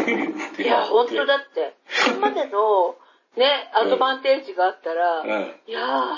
[0.60, 1.26] いや、ほんとだ。
[1.26, 1.76] だって。
[1.88, 2.96] それまでの、
[3.38, 5.30] ね、アドバンテージがあったら、うん。
[5.68, 6.16] いやー、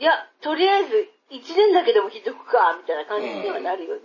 [0.00, 4.00] いや、とりあえず、1年だけでも引いとくか、みたいな感じにはなるよね。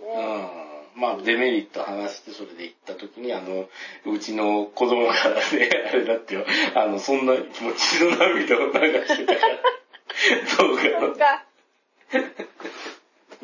[0.94, 1.00] うん。
[1.00, 3.68] まあ、デメリット話して、それで行った時に、あの、
[4.06, 7.44] うちの子供からね、あれだってよ、あの、そんな、もう
[7.76, 9.56] 血の涙を流してたから、
[10.58, 11.44] 動画のなんか、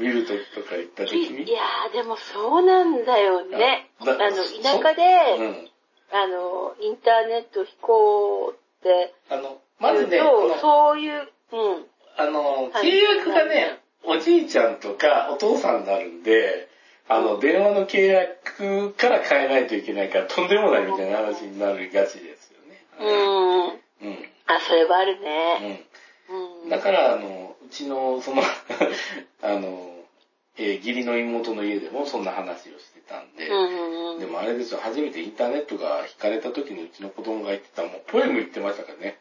[0.02, 1.52] 見る時とか行った時いに。
[1.52, 3.88] やー、でもそうなんだよね。
[4.00, 5.02] あだの、そ田舎で、
[5.38, 5.70] うん。
[6.12, 10.18] あの、インターネット引こうってあの、まずね、
[10.60, 11.86] そういう、うん。
[12.16, 16.68] あの、はい契約がね、おじいちゃんとかお父さんになるんで、
[17.08, 22.84] あの、電話の契約から変えないといけないから、とんでもないみたいな話になるがちですよね。
[24.02, 24.08] うん。
[24.08, 24.28] うん。
[24.46, 25.86] あ、それはあるね。
[26.30, 26.62] うん。
[26.64, 26.68] うん。
[26.68, 28.42] だから、あの、うちの、その、
[29.42, 29.91] あの、
[30.58, 34.20] えー義理の妹の家でもそんな話をしてたんで、うんうんうん。
[34.20, 39.18] でもあれですよ、初めてインターネットが引かれた時にうちの子供が言ってた、もうポエム言ってましたからね。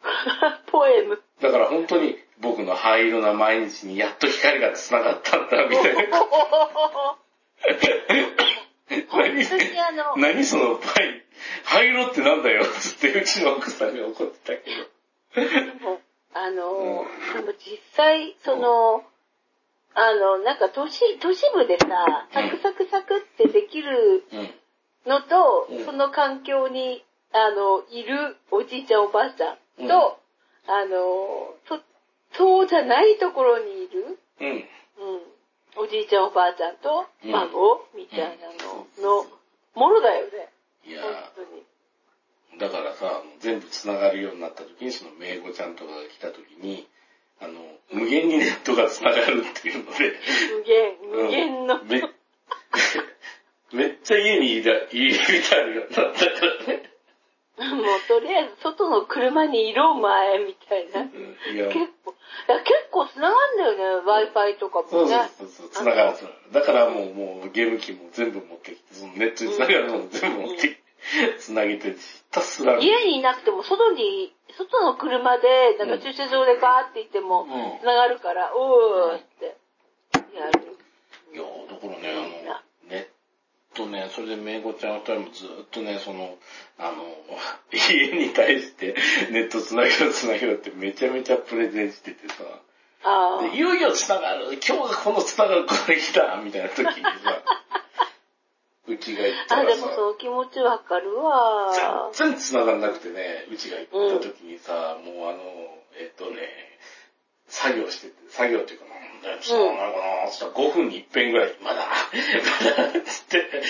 [0.70, 1.22] ポエム。
[1.40, 6.18] だから本当に僕の灰色な毎日にやっと光が繋がったんだ、みたいな。
[9.08, 11.24] 本当にあの、何そのパイ、
[11.64, 14.84] 灰色ってなんだよ、つってうちの奥さんが怒ってたけど。
[15.34, 16.00] でも
[16.34, 19.04] あの、でも実際、その、
[19.94, 21.86] あの、なんか都市、都市部でさ、
[22.32, 24.50] サクサクサクってできるうん。
[25.06, 29.90] のと、うんその環境に、あの、いるおじいちゃんおばあちゃんと、うん
[30.66, 31.80] あの、そ、
[32.32, 34.48] そうじゃないところにいる、うん。
[34.48, 38.46] うん、おじいちゃんおばあちゃんとうん孫、みたいな
[39.02, 39.26] のの、
[39.74, 40.48] ものだよね。
[40.86, 41.64] いや本当に。
[42.58, 46.88] だからさ、全部繋がるようになった時に、その名簿ちゃんとかが来た時に、
[47.44, 47.60] あの、
[47.92, 50.12] 無限にネットが繋がるっていうので、
[50.56, 51.80] 無限、無限の。
[51.80, 52.02] うんめ
[53.72, 56.90] めっちゃ家にいた、家にいたようになったからね。
[57.56, 61.02] もうとりあえず外の車にいろ前みたいな。
[61.02, 62.12] うんいや、結構、
[62.48, 64.90] いや結構繋がんだよね、Wi-Fi とかもね。
[64.90, 66.18] そうそうそう、つながる。
[66.52, 70.83] だからもう、もうゲーム機も全部持ってきて、そのネットにつながるのも全部持ってきて、
[71.38, 71.96] つなげて、ひ
[72.30, 72.78] たすら。
[72.78, 77.80] 家にいなくても外に、外の車で、なんか駐車場でガーって行ってもうん。
[77.80, 79.56] 繋がるから、おーって
[80.34, 80.78] やる。
[81.32, 86.38] いや、だからね、あの、ネットね、それでめいごちゃん二人もずっとね、その、
[86.78, 87.04] あの、
[87.72, 88.94] 家に対して
[89.30, 92.44] ネットつなげろつなげろってめちゃめちゃプレゼンしててさ、
[93.04, 97.42] あでいよいよつながる、今日がこのつながるこの日だみたいな時にさ、
[98.86, 99.58] うちが行ったあ。
[99.60, 101.72] あ、らさでも、その気持ちわかるわ。
[102.12, 105.40] 全然繋がんなくてね、うちが行った時にさ、もうあの、
[105.98, 106.40] えっとね、
[107.48, 113.62] 作業してて、作業っていうかな、繋がんないかな、つったら5分に1遍ぐらい、まだ、 まだ、つって、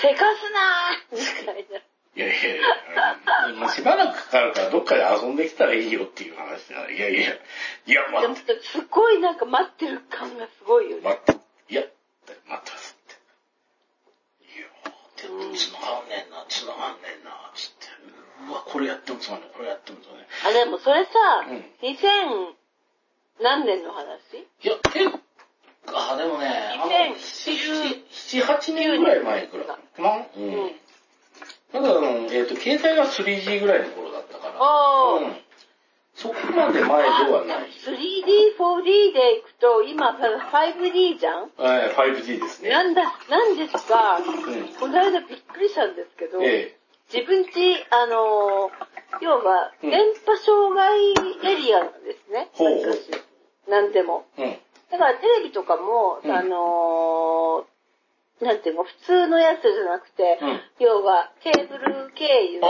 [0.00, 1.80] せかすなーみたいな。
[2.16, 6.90] いやいやいや、まあ、しばらくかかるからどっかで遊んできたらいいよっていう話だ。
[6.90, 11.02] いやいや、いや、待って、すっごいなんか待ってる感がすごいよね。
[11.02, 11.32] 待って、
[11.68, 11.82] いや、
[12.48, 12.85] 待ってます
[15.38, 17.86] や、でも繋がんねえな、繋がんねえな、つって。
[18.48, 21.10] うわ、これやっても繋がんねえ、これやっても繋がんねあ、でもそれさ、
[21.48, 22.54] うん2000
[23.42, 24.08] 何年の話？
[24.36, 24.46] え。
[24.66, 25.20] いや、結構、
[25.92, 30.26] あ、でもね、あの、2010 7、8年ぐらい前くらいかな。
[30.36, 30.42] うん。
[30.44, 30.72] うん
[31.72, 34.54] まだあの、えっ、と、携帯が 3G ぐらいの頃だったから。
[34.58, 35.36] あーうん。
[36.16, 37.68] そこまで前ではない。
[37.68, 41.50] 3D、4D で行くと、今 5D じゃん？
[41.58, 42.70] はい、5G ですね。
[42.70, 44.68] なんだ、なんですが、うん。
[44.80, 46.74] この間びっくりしたんですけど、え
[47.12, 51.10] 自分ち、あのー要は、うん電波障害
[51.52, 52.48] エリアなんですね。
[52.54, 54.24] ほうなんでも。
[54.38, 54.56] えうん。
[54.90, 62.66] だからテレビとかも、うんあのーなんていうの、普通のやつじゃなくて、うん要はケーブル経由で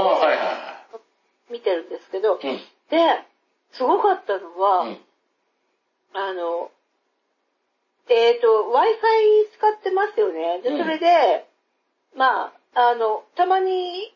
[1.50, 2.38] 見てるんですけど。
[2.38, 3.24] で、
[3.76, 4.88] すごかったのは、うん。
[4.88, 4.98] うん。
[6.12, 6.70] あの、
[8.08, 10.60] えっ、と、Wi-Fi 使ってますよね。
[10.62, 11.46] で、うんそれで、
[12.14, 14.14] まあ、あの、たまに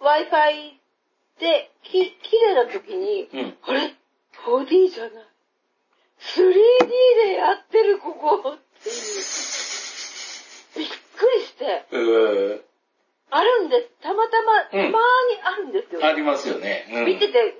[0.00, 0.72] Wi-Fi
[1.40, 3.58] でき、綺麗な時に、うん。
[3.62, 3.94] あれ
[4.46, 5.12] ?4D じゃない。
[6.20, 6.54] 3D
[7.24, 8.96] でやってる、ここっていう。
[10.78, 12.62] びっくりして、うー
[13.32, 13.90] あるんです。
[14.02, 16.04] たまたま、たうんまにあるんですよ。
[16.04, 16.86] ありますよね。
[16.92, 17.06] うん。
[17.06, 17.54] 見てて、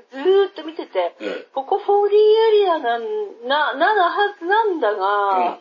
[1.55, 3.03] ここ 4D エリアなん、
[3.49, 5.59] な、なのはずなんだが、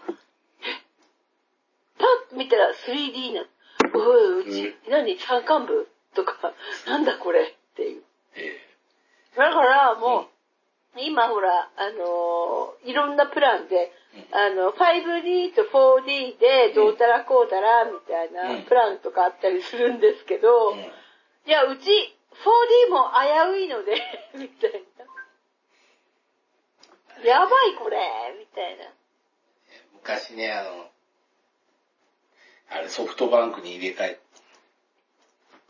[1.97, 3.47] パッと見たら 3D なの。
[3.93, 5.17] おい、うち、何？
[5.17, 5.87] 山間部？
[6.15, 6.53] とか、
[6.87, 7.41] なんだこれ？
[7.43, 8.03] っていう。
[8.35, 8.57] え
[9.37, 10.27] だからもう、
[10.99, 13.91] 今ほら、あのーいろんなプランで、
[14.31, 18.33] あの、5D と 4D でどうたらこうたらみたいうん。
[18.59, 20.91] なプランとかあったりするんですけど、え
[21.47, 21.89] いや、うち
[22.87, 23.11] 4D も
[23.53, 24.01] 危ういので、
[24.35, 24.79] みたいな。
[27.23, 27.97] やばいこれ、
[28.39, 28.85] みたいな。
[29.93, 30.89] 昔ね、あの、
[32.71, 34.19] あれソフトバンクに入れ替え、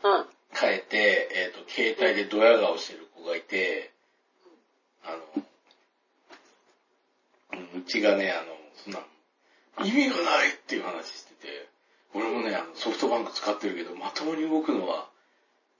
[0.02, 0.26] うん。
[0.52, 3.92] 変えて、えっ、と、携帯でドヤ顔してる子がいて、
[5.04, 5.44] あの、
[7.52, 9.00] うんうちがね、あの、そんな、
[9.84, 11.68] 意味がないっていう話してて、
[12.14, 15.08] 俺もね、あのソフトバンク使ってるけど、まともに動くのは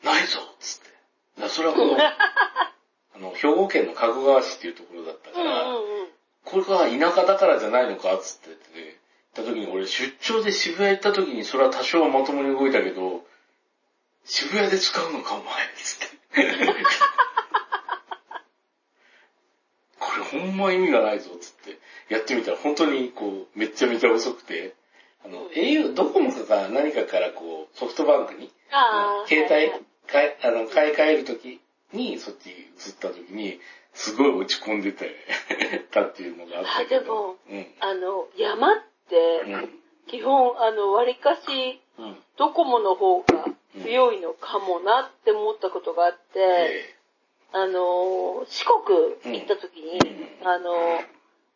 [0.05, 0.89] ないぞっつって。
[1.37, 1.97] だからそれはこの、
[3.15, 6.09] あの、兵庫県の加古川市っていうところだったうんから、うんうん。
[6.45, 8.97] これが田舎だからじゃないのかっつって言って、ね、
[9.35, 13.23] 行った時に俺出張で渋谷行った時にそれは多少はまともに動いたけど、
[14.25, 16.21] 渋谷で使うのかお前っつって。
[19.99, 21.79] これほんま意味がないぞっつって
[22.13, 24.75] やってみたら本当にこうめちゃめちゃ遅くて、
[25.25, 28.51] あの au、ドコモかが何かからこうソフトバンクに。
[29.27, 29.73] 携帯
[30.43, 31.61] あの買い替えるとき
[31.93, 33.61] に、そっち移ったときに、
[33.93, 35.05] すごい落ち込んでた
[35.91, 37.01] た っていうのがあったけど。
[37.01, 37.75] あでもうん。
[37.81, 39.81] あの、山って、うん。
[40.07, 42.23] 基本、あの、割かし、うん。
[42.37, 43.45] ドコモの方が
[43.83, 46.95] 強いのかもなって思ったことがあって、え
[47.53, 50.73] あの、四国行った時に、うんあの、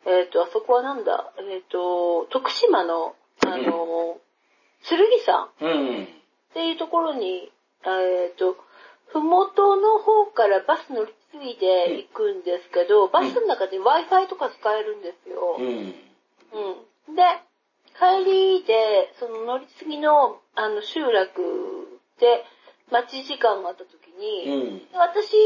[0.06, 3.14] えっ、と、あそこはなんだ、えっ、と、徳島の、
[3.46, 4.20] あの、
[4.82, 5.46] 剣山。
[5.46, 5.50] っ
[6.52, 7.50] ていうところに、
[7.86, 8.56] えっ、と、
[9.14, 15.55] ふもとの方からバス乗り継いで行くんですけど、バスの中で Wi-Fi とか使えるんですよ。
[15.57, 15.94] うん。
[17.07, 17.14] うん。
[17.14, 17.22] で、
[17.94, 22.44] 帰りで、その乗り継ぎの、あの、集落で
[22.90, 24.83] 待ち時間があった時うに、ん。
[24.94, 25.37] 私、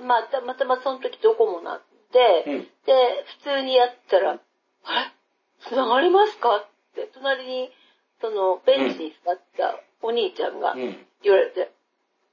[0.00, 1.80] まあ、たまたまその時ドコモなん
[2.12, 2.60] で、うん。
[2.86, 4.38] で、普通にやったら、
[4.84, 5.12] あれ？
[5.68, 6.58] 繋がりますか？
[6.58, 7.72] って、隣に
[8.20, 11.06] その、ベンチに座ったお兄ちゃんがうん。
[11.24, 11.72] 言われて、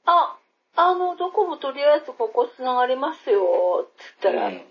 [0.05, 0.37] あ、
[0.75, 4.65] あの、どこもとりあえずここ繋がりますよ、つったら、うん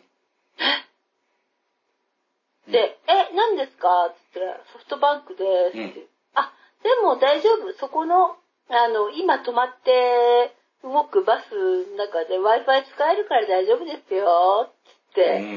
[2.69, 4.15] で、え、何ですか？
[4.15, 6.07] つったら、ソフトバンクですって。
[6.35, 7.73] あ、でも大丈夫。
[7.75, 8.37] そこの、
[8.69, 11.51] あの、今止まって動くバス
[11.91, 14.71] の中で Wi-Fi 使えるから大丈夫ですよ。
[14.85, 15.49] つって、うん。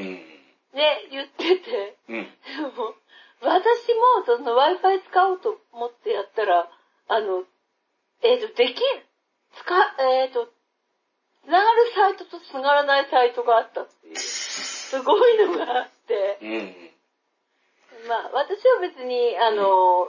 [0.74, 1.96] ね、言ってて。
[2.08, 2.22] うん。
[2.24, 2.28] で
[2.76, 2.94] も
[3.42, 6.68] 私もその Wi-Fi 使おうと思ってやったら、
[7.08, 7.44] あの、
[8.22, 8.80] えっ、と、でき、
[9.56, 10.48] 使、えっ、と、
[11.44, 18.08] 繋がるサイトと繋がらないサイトがあったっていう、すごいのがあって、うん。
[18.08, 20.08] まあ、私は別に、あの、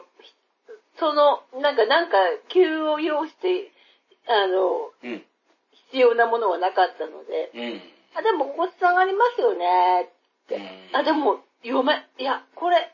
[0.97, 2.17] その、なんか、なんか、
[2.49, 3.71] 急を要して、
[4.27, 5.25] あの、うん。
[5.91, 7.81] 必要なものはなかったので、うん。
[8.15, 10.59] あ、でもここ繋がりますよね、って。
[10.93, 12.93] あ、でも、読め、いや、これ、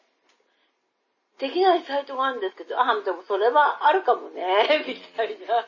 [1.40, 5.68] できないサイトがあるんですけど、あ、でもそれはあるかもね、 みたいな。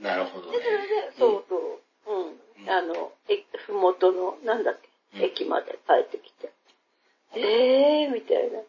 [0.00, 0.70] なるほどねで、そ。
[0.70, 4.74] れで、そうそう、うん、あの、え、ふもとの、なんだっ
[5.14, 6.52] うんけ、駅まで帰ってきて。
[7.34, 8.08] え？
[8.08, 8.60] ー、みたいな。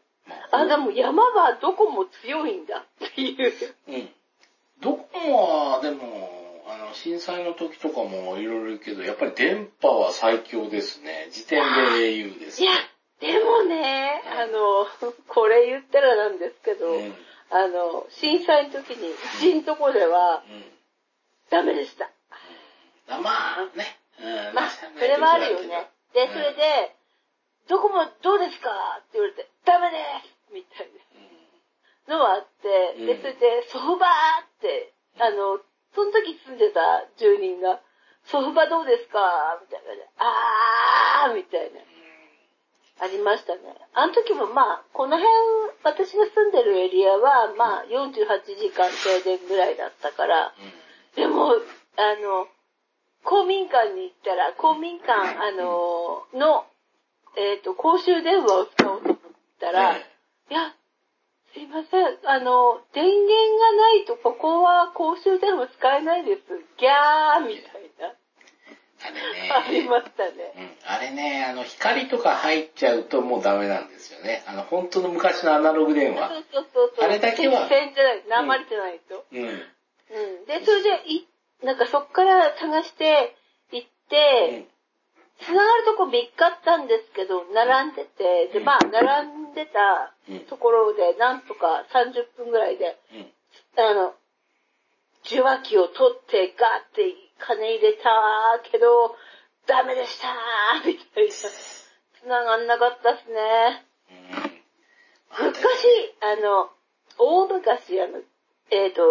[0.52, 3.54] あ、でも山はどこも強いんだっていう。
[3.88, 4.10] うん。
[4.82, 11.30] ドコモは、でも、あの、震災の時とかもいろいろ言うけど、やっぱり電波は最強ですね。
[11.32, 11.62] 時点
[11.98, 12.72] で言うですいや、
[13.20, 14.88] でもね、あの、
[15.28, 17.06] これ言ったらなんですけど、うん。
[17.06, 17.14] うん。
[17.50, 20.44] あの、震災の時に、うちんとこでは
[21.54, 22.10] ダメでした。
[23.14, 23.30] あま
[23.62, 24.00] あね。
[24.18, 24.56] うん。
[24.58, 25.90] まあ、それはあるよね。
[26.14, 26.96] で、それで、
[27.70, 28.74] どこもどうですか？
[29.06, 30.90] って言われて、ダメですみたい
[32.10, 35.60] なのはあって、うんで、それで、ソフバーって、あの、
[35.94, 37.80] その時住んでた住人が、
[38.26, 39.60] ソフバどうですか？
[39.62, 40.10] みたいなね。
[40.18, 41.80] あーみたいな。
[43.00, 43.62] ありましたね。
[43.94, 45.30] あの時もまあ、この辺、
[45.84, 48.16] 私が住んでるエリアは、まあ、48
[48.58, 50.54] 時間停電ぐらいだったから、
[51.16, 51.54] でも、
[51.96, 52.48] あの、
[53.24, 56.66] 公民館に行ったら、公民館、あの、の、
[57.38, 59.18] えっ、と、公衆電話を使おうと思っ
[59.60, 60.06] たら、え
[60.52, 60.74] いや、
[61.54, 66.42] すいません、あの、電源がないとここは公衆電話使えないです。
[66.78, 68.14] ギャーみたいな、
[69.06, 69.52] あれね。
[69.52, 70.54] ありましたね。
[70.58, 70.70] うん。
[70.86, 74.44] あれね、あの、光とか入っちゃうともうダメなんですよね。
[74.48, 76.30] あの、本当の昔のアナログ電そう話。
[76.30, 77.06] そうそうそう。
[77.06, 79.26] あれだけは線じゃない、生れてないと。
[79.32, 79.44] うん。
[79.44, 79.64] うん。
[80.48, 81.28] で、それで、い、
[81.64, 83.36] なんかそっから探して
[83.72, 84.68] 行って、
[85.40, 90.40] 繋がるとこ見っかったんですけど、並んでて、で、うんまあ、並んでたうん。
[90.42, 93.84] ところで、なんとか30分ぐらいで、うん。
[93.84, 94.14] あの、
[95.26, 98.10] 受話器を取ってガーって金入れた
[98.72, 99.16] けど、
[99.68, 101.32] ダメでしたーみたいな。
[102.22, 103.86] 繋がんなかったっすね。
[105.40, 105.48] うん。
[105.48, 105.66] 昔、
[106.22, 106.70] あの、
[107.18, 108.22] 大昔、あの、
[108.70, 109.02] えっ、と、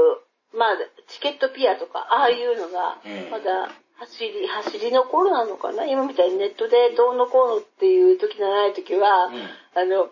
[0.54, 0.76] まあ、
[1.08, 5.86] チケットピアとか、ああいうのがうん、まだ走り、走りの頃なのかな？
[5.86, 9.34] 今みたいにネットでどうのこうのっていう時じゃない時は、うん。
[9.74, 10.10] あの、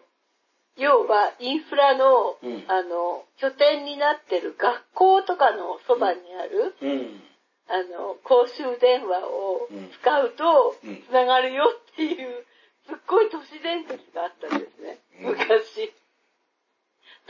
[0.77, 2.65] 要はインフラの、うん。
[2.69, 7.23] あの、拠点になってる学校とかのそばにある、うん。
[7.69, 9.91] あの、公衆電話をうん。
[9.91, 12.47] 使うとうん、繋がるよっていう、
[12.87, 14.99] すっごい都市伝説があったんですね。
[15.21, 15.27] うん。
[15.31, 15.93] 昔。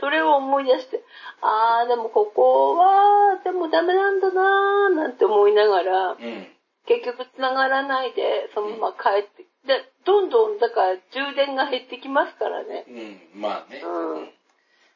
[0.01, 1.01] それを思い出して、
[1.41, 6.47] あー、でもここは、でもダメなんだなーなんて思いながら、うん。
[6.87, 12.85] 結局繋がらないで、そのまま帰って、で、どんどん、だから充電が減ってきますからね。
[12.89, 13.41] うん。
[13.41, 13.79] まあね。
[13.79, 14.29] うんうん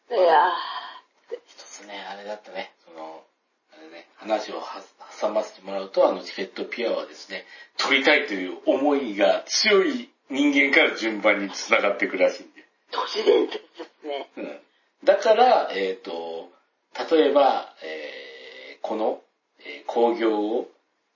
[0.08, 0.54] いや
[1.48, 3.24] 一つね、あれだったね、その、
[3.74, 4.84] あれね、話をは
[5.20, 7.46] 挟ませてもらうと、あのチケットピアはですね、
[7.78, 12.62] 取りたいという思いが強い人間から順番に繋がっていくらしいんで。
[12.62, 14.30] ー、都市伝説ですね。
[14.38, 14.60] うん。
[15.04, 16.50] だから、えっ、と、
[17.12, 19.22] 例えば、えーこの、
[19.60, 20.70] えー興行を、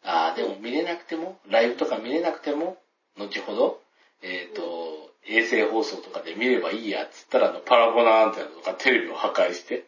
[0.04, 2.78] ああ、でも見れなくても、ライブとか見れなくても、
[3.18, 3.82] 後ほど、
[4.22, 9.86] えっ、と、衛星放送とかで見ればいいやっつったら、あの、パラボナアンテナとかテレビを破壊して、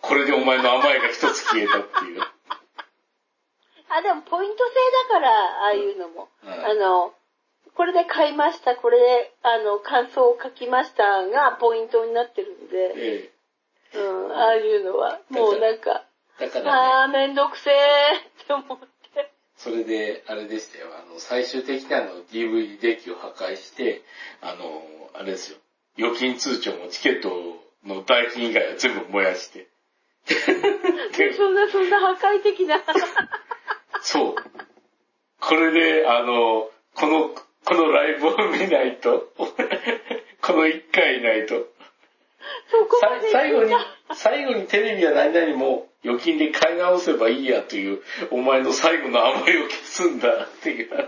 [0.00, 2.20] これでお前の甘えが一つ消えたっていう。
[3.88, 4.74] あ、でもポイント制
[5.08, 6.28] だから、ああいうのも。
[6.42, 7.14] うんあの、
[7.76, 13.30] これで買いました、これで、あの、感想を書きましたが、ポイントになってるんで、
[13.94, 16.04] えうん、ああいうのは、もうなんか、
[16.40, 17.74] えだからね、あー、めんどくせー
[18.42, 19.32] って思って。
[19.56, 24.02] それで、あれでしたよ、あの、最終的にあの、DVD デッキを破壊して、
[24.40, 24.82] あの、
[25.14, 25.58] あれですよ、
[25.98, 27.30] 預金通帳もチケット
[27.84, 29.68] の代金以外は全部燃やして。
[31.16, 32.82] で そんな、そんな破壊的な。
[34.02, 34.34] そう。
[35.40, 37.34] これで、あの、この、
[37.72, 41.66] このライブを見ないと、この一回ないと、
[43.32, 43.72] 最後に
[44.14, 50.90] 最後にテレビは何々も預金で買い直せばいいやという、お前の最後の甘えを消すんだっていう。
[50.90, 51.06] 話。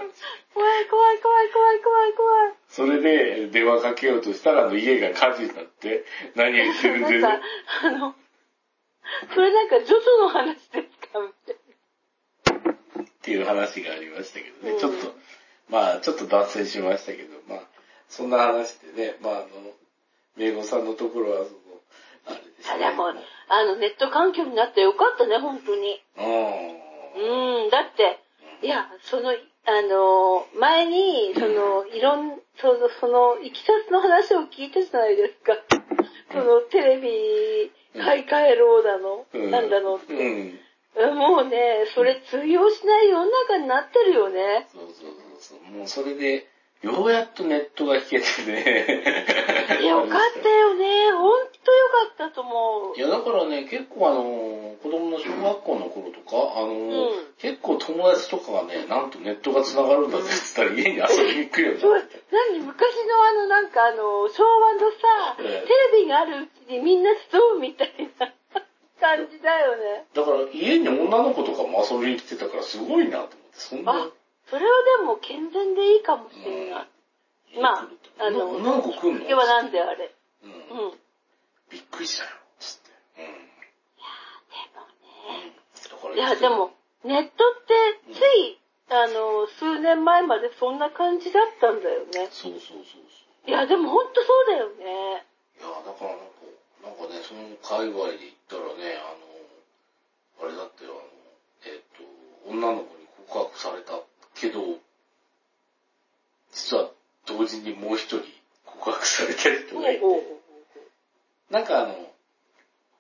[0.55, 2.53] 怖い怖い怖い怖い怖い怖い。
[2.69, 6.05] それで電話かけようとしたら、あの家が火事になって、
[6.35, 7.47] 何言ってるんでなんか、
[7.83, 8.15] あの、
[9.35, 11.19] それなんかジョジョの話ですか？
[11.21, 15.15] みたいっていう話がありましたけどね、うんちょっと、
[15.69, 17.61] まあちょっと脱線しましたけど、まあ
[18.09, 19.47] そんな話でね、まああの、
[20.37, 21.59] 名護さんのところはその、
[22.27, 22.77] あれですな。
[22.77, 22.87] ね。
[22.87, 23.07] あ、でも、
[23.49, 26.01] あの、ネット環境になってよかったね、本当に。
[26.19, 27.65] うん。
[27.65, 28.19] うん、だって、
[28.63, 35.55] いや、その、あの、前に、その、いろん、その、その、いきさつの話を聞いたじゃないですか。
[36.33, 40.13] その、テレビ、買い替えろだの、うんなんだのって。
[40.13, 40.61] うん。
[41.17, 44.69] もうね、それ通用しない世の中になってるよね。
[44.73, 45.77] そうそうそう。
[45.77, 46.47] もうそれで、
[46.83, 49.03] ようやっとネットが引けてね。
[49.89, 51.11] よかったよね。
[51.13, 53.01] ほんとよかったと思うい。
[53.01, 62.23] や、だからね、結構あの、子供の小学校の頃とか、あの、ん結構友達とかがね、なんとネットが繋がるんだって言ってたら家に遊びに来るように そうなって。
[62.31, 68.31] 何昔のあのなんかあの昭和のさ、ええテレビがあるうちにみんな集うみたいな
[69.01, 70.05] 感じだよね。
[70.13, 74.11] だから家に女の子とかも遊びに来てたからすごいなと思って、そんな。
[74.55, 76.87] あ、それはでも健全でいいかもしれない。
[77.61, 77.89] まあ、
[78.19, 80.15] あの、女の子来んのきっかけはなんであれ。
[80.43, 80.55] うんう
[80.89, 80.91] ん。
[80.91, 80.97] で
[81.71, 82.91] びっくりしたよ、つって。
[83.19, 83.27] うん。
[83.27, 83.35] も
[85.35, 85.55] ね。
[85.91, 86.71] だからいや、でも、
[87.05, 88.59] ネットってつい、
[88.91, 92.29] あの、数年前までそんな感じだったんだよね。
[92.31, 93.51] そうそうそうそう。
[93.51, 95.27] いや、でもほんとそうだよね。
[95.59, 96.47] いや、だからなんか、
[96.83, 101.03] なんかね、その界隈で言ったらね、あの、あれだってよ、あの、
[101.67, 104.01] えっ、と、女の子に告白された
[104.35, 104.61] けど、
[106.53, 106.91] 実は
[107.27, 108.23] 同時にもう一人
[108.65, 110.03] 告白されてる人がいて、
[111.51, 111.95] なんかあの、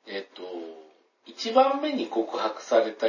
[0.07, 0.43] えっ、と、
[1.27, 3.07] 一番目に告白された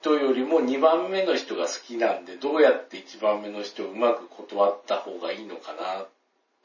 [0.00, 6.06] 人よりも二番目の人が好きなんで、どうやって一番目の人をうまく断った方がいいのかな。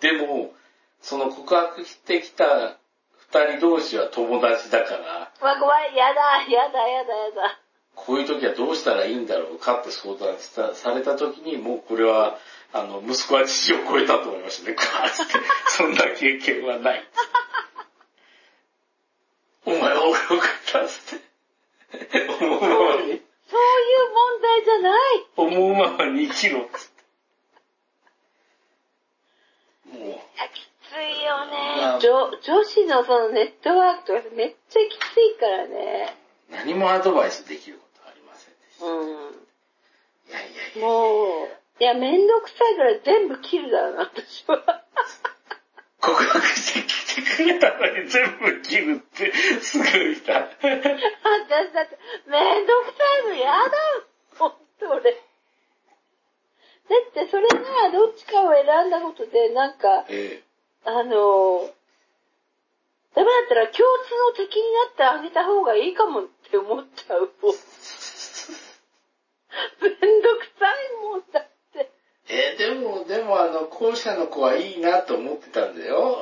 [0.02, 0.54] でも、
[1.02, 2.78] その告白してきた
[3.32, 5.46] 二人同士は友達だから、う。
[5.46, 5.96] わ、怖い。
[5.96, 6.22] やだ、
[6.52, 7.60] やだ、やだ、やだ。
[7.96, 12.38] こういう時はどうしたらいいんだろうかって相談したされた時に、もうこれは、
[12.72, 14.76] あの、息子は父を超えたと思いましたね。
[14.76, 15.34] ガーッて、
[15.68, 17.04] そんな経験はない。
[19.66, 20.40] お前は俺を超え
[20.72, 21.30] たっつって。
[22.40, 23.22] 思うままに、そういう
[24.14, 25.26] 問題じゃない。
[25.36, 26.90] 思うままに生きろっつっ
[29.92, 29.98] て。
[29.98, 30.18] もう、いや、
[30.54, 32.00] きついよまあね。
[32.00, 36.16] 女女子のそのネットワークとかめっちゃきついからね。
[36.52, 38.86] 何もアドバイスできることはありませんでした。
[38.86, 38.89] う
[40.28, 40.82] いやいやいん。
[40.82, 40.88] や。
[40.88, 41.47] もう、
[41.80, 44.84] いや、めんどくさいから全部切るだろうな、私は。
[46.02, 49.32] 告白してきてくれたのに全部切るって、
[49.62, 49.93] すごいな。
[49.93, 51.97] 私だって、
[52.28, 53.72] めんどくさいのやだ
[54.38, 55.12] ほんと俺。
[55.14, 60.41] だってそれがどっちかを選んだことで、なんか、え
[60.86, 61.70] あの、
[63.16, 67.32] ダメだったら共通の敵になってあげた方がいいかもって思っちゃう。
[69.82, 71.43] めんどくさいもんだっ
[71.74, 71.91] て。
[72.30, 72.55] え。
[72.55, 76.18] えーでも、でもあの、後者の子はいいなと思ってたんだよ。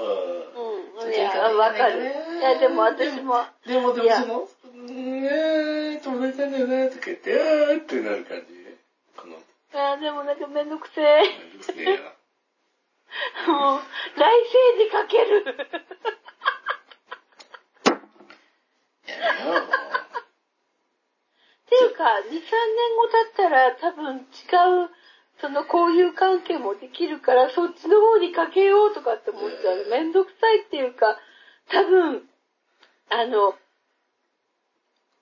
[0.56, 1.14] うん。
[1.14, 2.04] いや、わかる。
[2.40, 3.36] いや、でも私も、
[3.66, 8.78] うんでも、でもその、うーん、えー、友達なんだよな、とか言って、あーってなる感じで。
[9.18, 9.40] この、い
[9.74, 11.20] や、でもなんかめんどくせえ。
[11.20, 12.14] うるせえな。
[13.54, 13.80] もう、
[14.20, 14.24] 来
[14.78, 15.44] 世にかける。
[17.86, 19.07] やめよう、もう。
[19.18, 19.22] っ
[21.70, 22.42] ていうか、2、3年
[22.96, 24.22] 後だったら多分違
[24.86, 24.90] う、
[25.40, 29.86] その交友関係もできるから、そっちの方にかけようとかって思っちゃう。
[29.90, 31.18] めんどくさいっていうか、
[31.70, 32.30] 多分、
[33.10, 33.54] あの、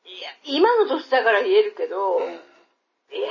[0.05, 2.54] いや、今の年だから言えるけど、うん
[3.13, 3.29] いや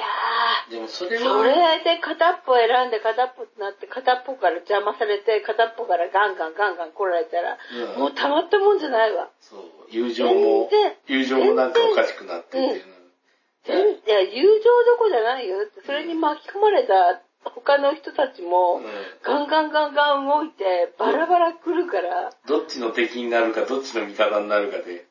[0.70, 7.59] でもそれー、は、それで片っぽ選んで片っぽってなって、片っぽから邪魔されて、片っぽからガンガンガンガン来られたら、
[7.95, 9.31] うんもうたまったもんじゃないわ。
[9.41, 9.61] そう、
[9.91, 10.70] 友情も
[11.07, 15.59] 友情もなんかおかしくなってっていういや、友情どこじゃないよ。
[15.59, 18.85] だってそれに巻き込まれた他の人たちも、うん
[19.22, 25.07] ガンガンガンガン動いて、バラバラ来るから、どっちの敵になるか、どっちの味方になるかで、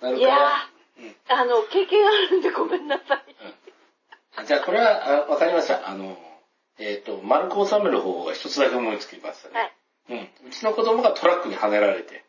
[0.00, 0.36] なるいや。
[0.98, 3.65] ー、あの、経験あるんでごめんなさい。
[4.36, 5.88] あじゃあこれは、あわかりました。
[5.88, 6.16] あの、
[6.78, 9.72] えっ、と、丸く収める方法が一つだけ思いつきましたはい
[10.08, 10.30] ね。。
[10.42, 10.48] うん。
[10.48, 12.24] うちの子供がトラックにはねられて、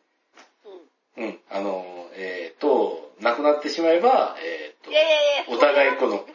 [1.18, 1.40] うんうん。
[1.50, 5.10] あの、えっ、と、亡くなってしまえば、えっ、とい、やいや
[5.46, 6.26] いや、お互いこの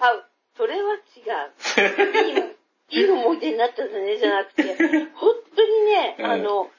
[0.57, 1.03] それは違う。
[1.59, 1.93] それは
[2.23, 2.57] 違う。
[2.91, 4.63] いいいい思い出になったんだね、じゃなくて、
[5.17, 6.71] 本当にね、うんあの、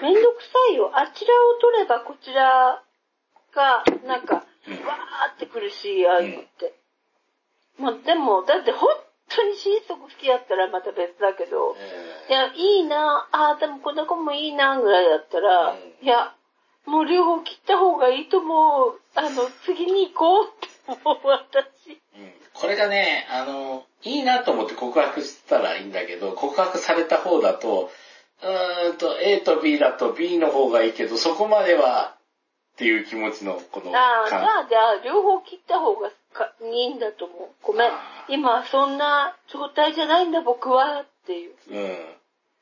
[0.00, 0.92] めんどくさいよ。
[0.94, 2.82] あちらを取ればこちら
[3.52, 6.72] が、なんか、うんわーって苦しい、ああいうのって。
[7.78, 8.88] まあでも、だって本
[9.28, 16.34] 当に心底好きだったらまた別だけど、えいや、いいな、ああ、でもこの子もいいな、ぐらいだったら、うんいや、
[16.86, 19.00] もう両方切った方がいいと思う。
[19.14, 19.28] あの、
[19.64, 22.00] 次に行こうって思う、私。
[22.16, 27.90] うんこれがね、あの、いいなと思って告白したらいいんだけど、告白された方だと、
[28.42, 32.14] うーんと、A と B だと B の方がいいけど、そこまでは、
[32.74, 36.14] っていう気持ちの、このああ、じ感ゃあ、じゃあ、両方切った方がか
[36.62, 37.48] いいんだと思う。
[37.62, 37.90] ごめん
[38.28, 41.54] 今、そんな状態じゃないんだ、僕は、っていう。
[41.70, 42.14] うん。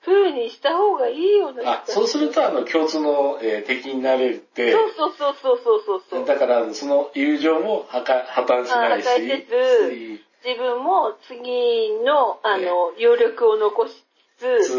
[0.05, 1.63] 風にした方がいいよね。
[1.65, 6.27] あ、そうすると、あの、共通の、えー敵になれて、そうそうそうそうそうそうそう。
[6.27, 14.05] だから、その友情も破壊破綻しないし、あ破壊せず自分も次の、あの、余力を残し
[14.39, 14.75] つつ、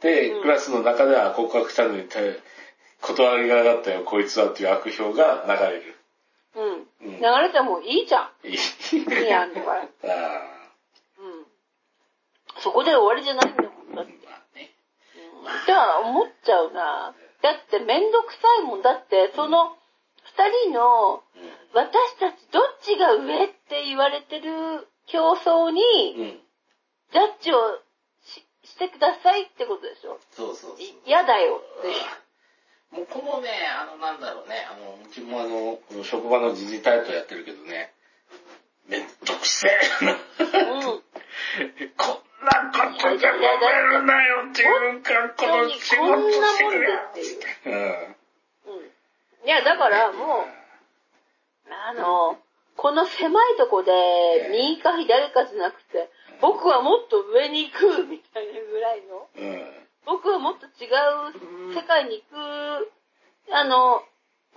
[0.00, 2.36] 2で、うんクラスの中では告白したのに対
[3.02, 5.95] 断りががったよ、こいつはっていう悪評が流れる。
[6.56, 6.72] うん。
[6.72, 8.30] うん流れてもいいじゃん。
[8.44, 9.82] いいいいやんだから。
[9.82, 9.86] あ
[11.18, 11.46] うん。
[12.60, 13.94] そこで終わりじゃないんだもん。
[13.94, 14.12] だって。
[14.12, 14.74] ーまあね。
[15.14, 15.44] うん。
[15.44, 17.14] だから思っちゃうな。
[17.42, 18.82] だってめんどくさいもん。
[18.82, 19.76] だって、その、
[20.24, 21.22] 二人の、
[21.74, 26.42] 私たちどっちが上って言われてる競争に。
[27.12, 27.56] ジャッジを
[28.24, 30.18] ししてくださいってことでしょ？
[30.32, 30.80] そうそうそう。
[30.80, 31.94] い嫌だよっていう。
[32.92, 37.92] もうこのね、あの、なんだろうね、あの、うちもあの、この職場の時事タイトやってるけどね、
[38.88, 40.12] めんどくせえな。
[40.12, 40.18] うん。
[41.96, 47.32] こんなことで揉めるなよっていうか、この仕事してくれよこんなもんでっ
[47.62, 47.74] てうん。
[47.74, 49.46] うん。
[49.46, 50.56] いや、だからもう、
[51.68, 52.38] あの、
[52.76, 53.90] この狭いとこで、
[54.52, 56.08] 右か左かじゃなくて、
[56.40, 59.85] 僕はもっと上に行くみたいなぐらいの、うん。
[60.06, 62.92] 僕はもっと違う世界に行く、
[63.52, 64.02] あの、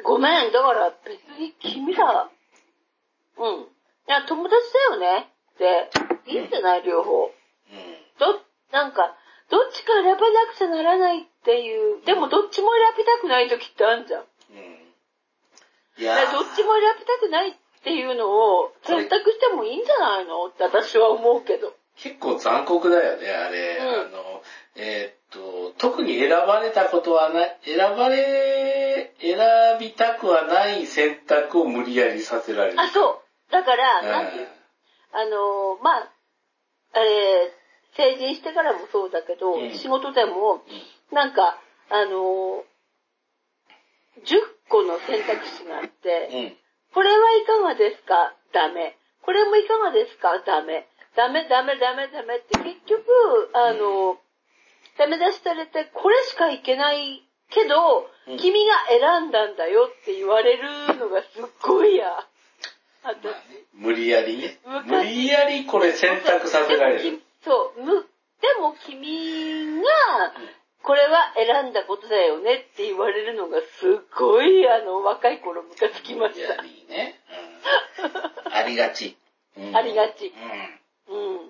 [0.04, 2.30] ごめん、だから別に君ら、
[3.38, 3.62] うん。
[3.62, 3.66] い
[4.08, 5.90] や、友達だよねって、
[6.32, 7.32] いいんじゃない両方。
[8.20, 8.42] ど、
[8.72, 9.16] なんか、
[9.50, 14.24] どっちか選ばなくちゃならないっていう、でもどっちも選びたくない時ってあるじゃん。
[14.24, 14.26] い
[16.02, 20.46] でやーどっちも選びたくないっていうのを選択してもいいんじゃないの？
[20.46, 21.74] って私は思うけど。
[21.98, 23.78] 結構残酷だよね、あれ。
[23.82, 24.42] うんあの、
[24.82, 29.38] えーっと、特に選ばれたことはない、選ばれ、選
[29.80, 32.80] びたくはない選択を無理やりさせられる。
[32.80, 33.52] あ、そう。
[33.52, 34.48] だから、うんなんていう
[35.12, 36.12] あのー、まあ、
[36.94, 37.52] あれ、
[37.98, 40.62] 成人してからもそうだけど、うん仕事でも、
[41.12, 41.60] なんか、
[41.90, 42.64] あのー、
[44.24, 46.58] 10個の選択肢があって、うん。
[46.94, 48.34] これはいかがですか？
[48.54, 48.96] ダメ。
[49.24, 50.40] これもいかがですか？
[50.46, 50.88] ダメ。
[51.16, 53.04] ダメ、ダメ、ダメ、ダメって結局、
[53.54, 54.18] あの、
[55.00, 60.70] ダメ出しされて、これしかいけないけど、うん君が選んだんだよって言われる
[61.00, 62.06] のがすっごい嫌。
[62.06, 62.28] あ
[63.04, 63.20] まあね
[63.74, 64.60] 無理やりね。
[64.68, 67.18] 昔無理やりこれ選択させられるでも。
[67.18, 68.06] きそう、む、
[68.42, 69.84] でも君が、
[70.84, 77.20] これは選んだことだよねって言われるのがすっごい、あの、若い頃ムカつきまし無理やりね。
[78.46, 79.18] うんありがち。
[79.58, 80.34] うんありがち
[81.08, 81.18] うん。
[81.18, 81.48] うん。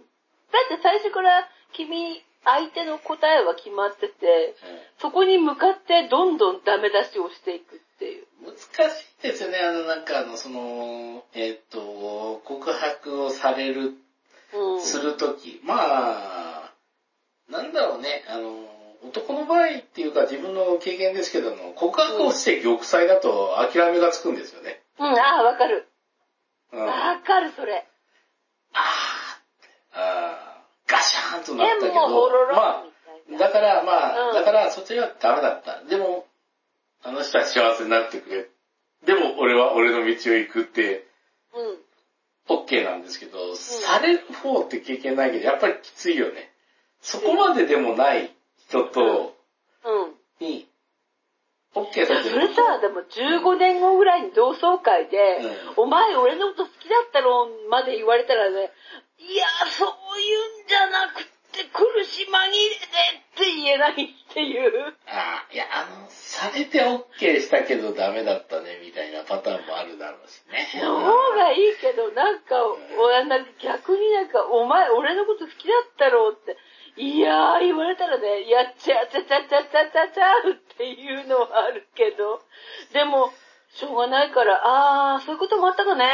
[0.51, 4.55] だって最初から君、相手の答えは決まってて、
[4.99, 8.25] そこに向かってどんどんダメ出しをしていくっていう。
[8.41, 8.55] 難
[8.91, 9.59] しいですよね。
[9.59, 13.93] あの、なんかあの、その、えっ、と、告白をされる、
[14.53, 14.81] うん。
[14.81, 15.61] するとき。
[15.63, 16.73] まあ、
[17.49, 18.23] なんだろうね。
[18.27, 18.67] あの、
[19.03, 24.81] 男の場合っていうか自分の経験ですけども、告白をして玉砕だと諦めがつくんですよね。
[24.99, 25.87] うん、ああ、わかる。
[26.73, 26.81] うん。
[26.81, 27.87] あわかる、それ。
[28.73, 30.48] あーあー、
[30.89, 33.37] ガシャーンとなったけど、ろ、まあ。
[33.37, 35.83] だからまあ、うんだからそっちはダメだった。
[35.83, 36.25] でも、
[37.03, 38.49] あの人は幸せになってくれ。
[39.05, 41.05] でも俺は俺の道を行くって、
[42.49, 42.63] うん。
[42.65, 46.51] OK なんですけど、される方って経験ないけど、やっぱりきついよね。
[47.01, 48.35] そこまででもない
[48.67, 49.35] 人と、
[49.85, 50.45] うん。
[50.45, 50.67] に、
[51.75, 55.17] OK させるそれさ、でも15年後ぐらいに同窓会で、
[55.77, 58.71] お前俺のこと好きだったろまで言われたらね、
[59.19, 59.45] いや、
[59.77, 59.89] そう
[60.19, 62.87] いうんじゃなくて苦し紛れで
[63.19, 64.95] って言えないっていう。
[65.07, 70.81] ああ、いや、あの、されて OK したけどダメだったね、みたいなパターンもあるだろうしね。
[70.81, 76.57] の方がいいけど、なんか、おなんか逆になんか、お前俺のこと好きだったろって、
[76.95, 82.41] いやー言われたらね、やっちゃちゃちゃちゃちゃちゃちゃうっていうのはあるけど、
[82.93, 83.31] でも、
[83.73, 84.61] しょうがないから、
[85.15, 86.09] あー、そういうこともあったかね、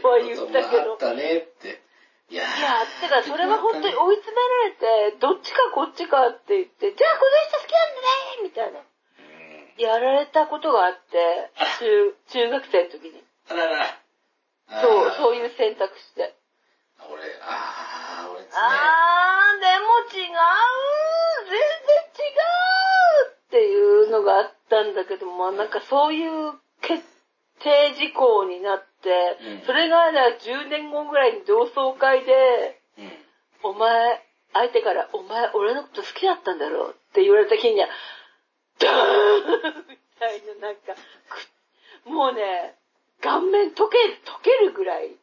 [0.00, 1.14] とは言ったけどそういうこともあっ。
[1.14, 1.85] たねって。
[2.28, 4.42] いやいや、てか、それは本当に追い詰め
[4.90, 8.80] られて、どっちかこっちかって言って、じゃあこの人好きなんだねみたいな。
[9.78, 13.22] やられたことがあって、中、中学生の時に。
[13.50, 13.86] あらら。
[14.82, 15.36] そう、そうう。
[15.36, 16.34] いう選択肢で。
[16.98, 18.58] 俺、あー、俺ですね。
[18.58, 20.34] あー、でも違う
[21.46, 21.62] 全然
[22.18, 22.34] 違
[23.22, 27.04] うっていうのがあったんだけども、なんかそういう決
[27.60, 33.70] 定事項になって、うんそれが10年後ぐらいに同窓会で、うん。
[33.70, 37.88] お前、相手から、お前、俺のこと好きだったんだろうって言われた日には、
[38.78, 40.94] ダーンみたいな、なんか、
[42.04, 42.74] くもうね、
[43.20, 45.16] 顔面溶け、溶けるぐらい、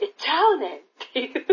[0.00, 0.80] え、ちゃうねんっ
[1.12, 1.46] ていう。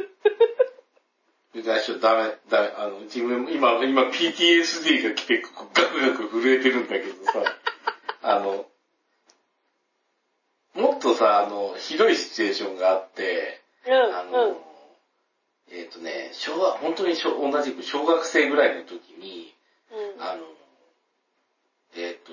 [1.63, 5.49] 最初ダメ、ダメ、あの、自分、今、今 PTSD が来て、ガ
[5.87, 7.55] クガク震えてるんだけどさ、
[8.21, 8.65] あの、
[10.77, 14.57] もっとさ、あの、ひどいシチュエーションがあって、あうん、の、うん。
[15.71, 19.53] えっ、とね、小学、本当に小同じく小学生ぐらいの時に、
[19.91, 20.43] うんあの、
[21.95, 22.31] えっ、と、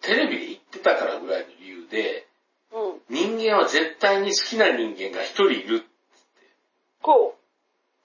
[0.00, 2.26] テレビで言ってたからぐらいの理由で、
[2.72, 3.36] うん。
[3.36, 5.84] 人間は絶対に好きな人間が一人いる
[7.02, 7.36] こ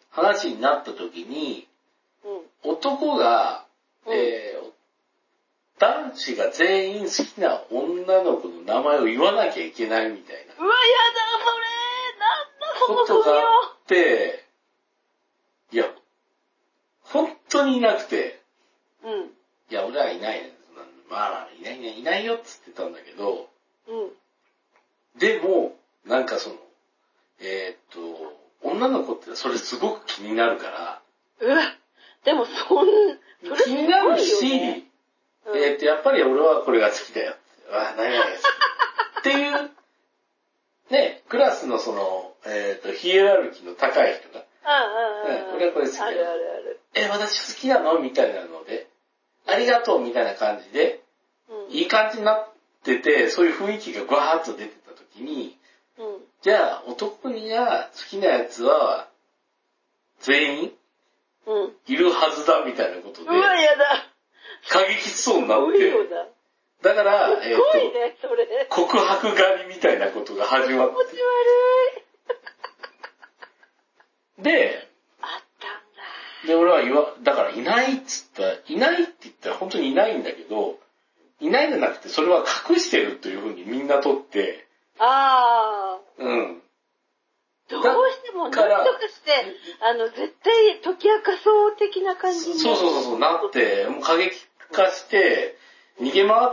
[0.10, 1.66] 話になった時に。
[2.64, 3.66] 男が、
[4.06, 4.79] うんえー
[5.80, 13.44] 男子が全員好きな女の子の名前を言わなきゃいけないみたいなうわ、やだ、それなんだ、その組ことがあ
[13.84, 14.46] って、
[15.72, 15.86] いや、
[17.02, 18.42] 本当にいなくて、
[19.04, 19.16] みを。
[19.16, 20.54] いや、俺はいないね。
[21.10, 23.50] まあまあ、いないいない、いないよっつってたんだけど、
[23.88, 24.04] うん。
[24.04, 24.10] うん。
[25.18, 25.76] でも、
[26.06, 26.56] なんかその、
[27.40, 31.02] えーっと、女の子ってそれすごく気になるから、
[31.42, 31.62] うわ、
[32.26, 32.88] でもそん、
[33.44, 33.74] それす気。
[33.76, 34.89] になるし、
[35.54, 37.36] うん、えーっと、やっぱり俺はこれが好きだよ。
[37.72, 39.20] あ、何々が好き？
[39.20, 39.72] っていう、
[40.90, 45.50] ね、クラスのその、えーっと、ヒエラルキーの高い人が、うんうんうん。
[45.50, 46.80] うん俺はこれ好きだよあるあるある。
[46.96, 48.88] え、私好きなのみたいなので、
[49.46, 51.04] ありがとうみたいな感じで、
[51.50, 51.76] うん。
[51.76, 52.50] いい感じになっ
[52.84, 55.58] てて、そういう雰囲気がガーッと出てた時に、
[55.98, 56.18] うん。
[56.42, 59.10] じゃあ男にが好きなやつは、
[60.22, 60.74] 全員
[61.46, 61.74] うん。
[61.88, 64.09] いるはずだみたいなことでう、わ、やだ。
[64.68, 66.28] 過激しそうになって、な。
[66.82, 68.46] だから、えすっ、ごいね、それ。
[68.46, 71.14] と、告白狩りみたいなことが始まっ気持ち悪
[74.38, 74.44] い。
[74.44, 74.88] て、で、
[75.22, 75.30] あっ
[75.60, 76.48] たんだ。
[76.48, 80.80] で、俺は言わ、だからいないっつったら、いないって言ったら本当にいないんだけど、
[81.42, 84.68] いないじゃなくて、それは隠してるというふうにみんなとって、
[85.00, 86.00] ああ。
[86.18, 86.62] うん。
[87.70, 89.32] どうしてもなんとかして、
[89.82, 94.36] あの、絶対解き明かそう的な感じそうにそうそうそう、なって、もう過激
[94.72, 95.56] 化して、
[96.02, 96.50] 逃げ回っ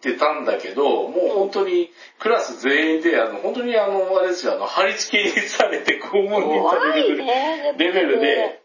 [0.00, 7.74] てたんだけど、もう本当にクラス全員で、あの、本当にあの、あれですよ、あの、貼り付けにされて拷問にさ怖いれるね。
[7.78, 8.62] レベルで、うん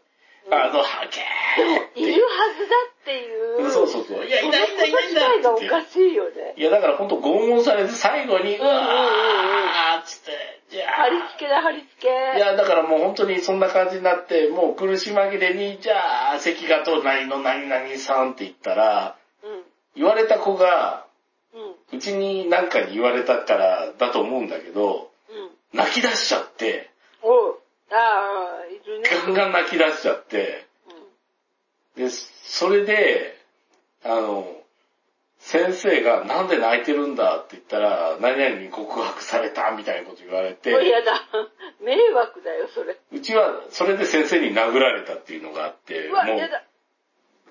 [0.50, 3.70] あの、はけーっているはずだっていう。
[3.70, 4.26] そうそうそう。
[4.26, 6.54] いや、いないいないいないいないってこと自体がおかしいよね。
[6.56, 12.08] いや、だから本当拷問されて最後に、うわーっつって、じゃあ貼り付けだ、貼り付け。
[12.08, 19.62] いや、だからもう本当にそんな感じになって、もう苦し紛れに、じゃあ、関が隣の何々さんって言ったら、うん。
[19.96, 21.06] 言われた子が、
[21.54, 21.98] うん。
[21.98, 25.78] うちに何かに言われたからだと思うんだけど、うん。
[25.78, 26.90] 泣き出しちゃって、
[27.22, 27.58] おう。
[27.90, 29.08] ああ、いるね。
[29.26, 30.66] ガンガン泣き出しちゃって、
[31.96, 33.36] で、それで、
[34.04, 34.46] あの、
[35.38, 41.12] 先生がなんで泣いてるんだって言ったら、何々に告白されたみたいなこと言われてうん。、嫌だ。
[41.80, 42.96] 迷惑だよ、それ。
[43.12, 46.62] うちはそれで先生に殴られたっていうのがあって、うわ、もう嫌だ。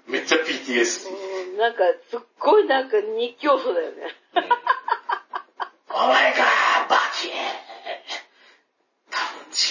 [0.05, 1.09] めっちゃ PTS。
[1.09, 1.79] うん、なんか、
[2.09, 4.15] すっごいなんか日教祖だよね。
[5.89, 6.66] お前か。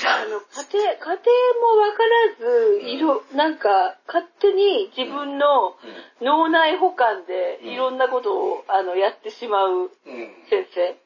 [0.07, 1.15] あの、家庭、家庭
[1.61, 5.77] もわからず、いろ、なんか、勝手に自分の
[6.21, 9.81] 脳内保管でうんいろんなことを、あの、やってしまううん。
[9.83, 9.91] うん。
[10.51, 10.97] 先生っ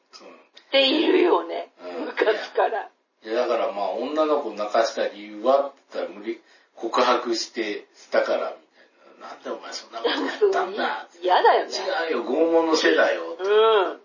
[0.71, 1.69] ているよね。
[1.83, 2.89] うん昔から。
[3.23, 6.41] いやだからまあ女の子を泣かした理由はって言ったら無理、
[6.75, 9.27] 告白して、したからみたいな。
[9.27, 11.71] なんでお前そんなことやったんだ 嫌だよね。
[12.09, 13.37] 違うよ、拷問のせいだよ。
[13.37, 14.01] うん。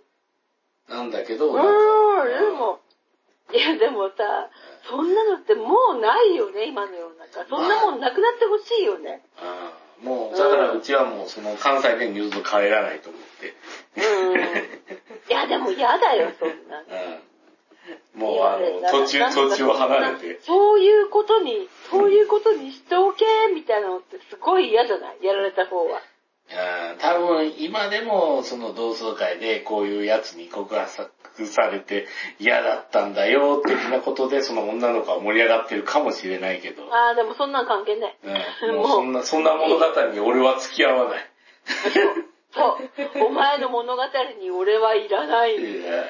[0.88, 2.80] なんだけど、うなんかん、でも、
[3.53, 4.51] いやでもさ、
[4.88, 7.44] そんなのってもうないよね、今の世の中。
[7.49, 9.22] そんなもんなくなってほしいよね。
[10.01, 13.55] うんもう、だからうちはもうその関西弁に二度と帰らないと思って。
[13.97, 14.38] うん。
[15.26, 16.80] いやでも嫌だよ、そんな。
[16.80, 17.22] うん
[18.14, 20.40] もうあの、途中、途中を離れて。
[20.42, 23.24] そういうことに、そういうことにしておけ、
[23.55, 25.18] みたいなのってすごい嫌じゃない？
[25.24, 26.01] やられた方は。
[26.51, 31.11] うん多分今でもその同窓会でこういうやつに告白さく
[31.45, 32.07] されて
[32.39, 38.16] 嫌だったんだよ、的なことで、その女の子は盛り上がってるかもしれないけど、ああ、でもそんなん関係ない。
[38.24, 41.30] うん、 もうそんな、そんな物語に俺は付き合わない。
[42.55, 42.78] そ
[43.20, 43.26] う。
[43.26, 44.03] お前の物語
[44.41, 45.57] に俺はいらない。
[45.57, 46.05] いや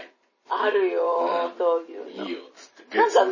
[0.48, 2.24] あるよう、んそういうの。
[2.24, 2.98] いいよ、つって。
[2.98, 3.24] なんか、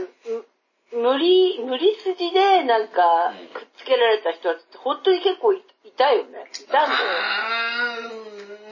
[0.92, 3.02] 無理、無理筋でなんか
[3.40, 6.50] うん、くっつけられた人は本当に結構いいたよね。
[6.52, 6.98] いたんだよ。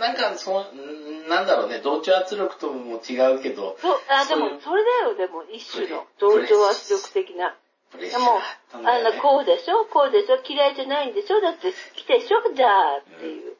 [0.00, 7.54] なんか、そう、うんなんだろうね、同調圧力とも違うけど、そう、あ、でも、それだよ、でも、一種の同調圧力的な。
[7.98, 8.40] でも
[8.72, 8.98] あ。
[9.00, 9.84] の、こうでしょ？
[9.84, 10.38] こうでしょ？
[10.42, 11.40] 嫌いじゃないんでしょ？
[11.40, 12.54] だって好きでしょ？
[12.54, 13.56] じゃあ、っていう。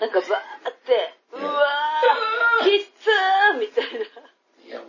[0.00, 3.98] なんか、バーって、ううんわー、きっつーみたいな。
[4.68, 4.84] いやも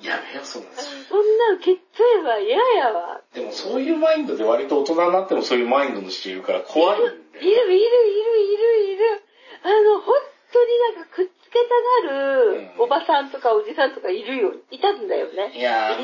[0.00, 0.74] う、やめよ、そんなの。
[0.76, 3.20] そんなのきっついわ、嫌やわ。
[3.34, 7.14] でもそういうマインドで割と大人になってもそういうマインドの人いるから怖いんだよ。
[7.38, 9.22] いる、いる、いる、いる、いる。
[9.64, 10.14] あの、本
[10.52, 11.58] 当になんかくっつけ
[12.04, 14.52] たがるうんおばさんとかおじさんとかいるよ。
[14.70, 15.52] いたんだよね。
[15.56, 15.96] いや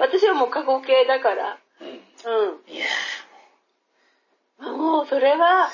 [0.00, 1.58] 私はもう過去形だから。
[1.80, 1.88] うん。
[1.88, 2.72] うん。
[2.72, 2.86] いや
[4.60, 5.68] もうそれは、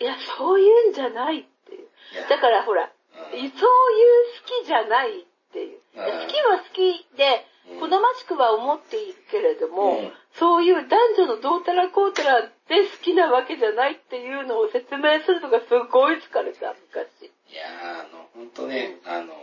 [0.00, 1.88] いや、そういうんじゃないっていう。
[2.28, 2.90] だからほら、うん
[3.30, 5.78] そういう好きじゃないっていう。
[5.96, 12.48] うん好きは好きでう、ん好ましくは思っているけれども、うんそういう男女のどうたらこうたらで
[12.86, 17.32] 好きなわけじゃないっていうのを説明するのがすごい疲れた、昔。
[17.50, 19.34] いやーあの、ほんとね、あの、も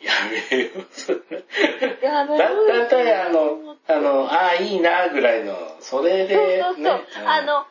[0.00, 0.12] う、や
[0.50, 0.78] めよう。
[2.04, 6.62] やめよだったら、あの、あの、ああ、いいな、ぐらいの、それで、ね。
[6.62, 7.22] そうそうそう。
[7.22, 7.66] うんあ、の、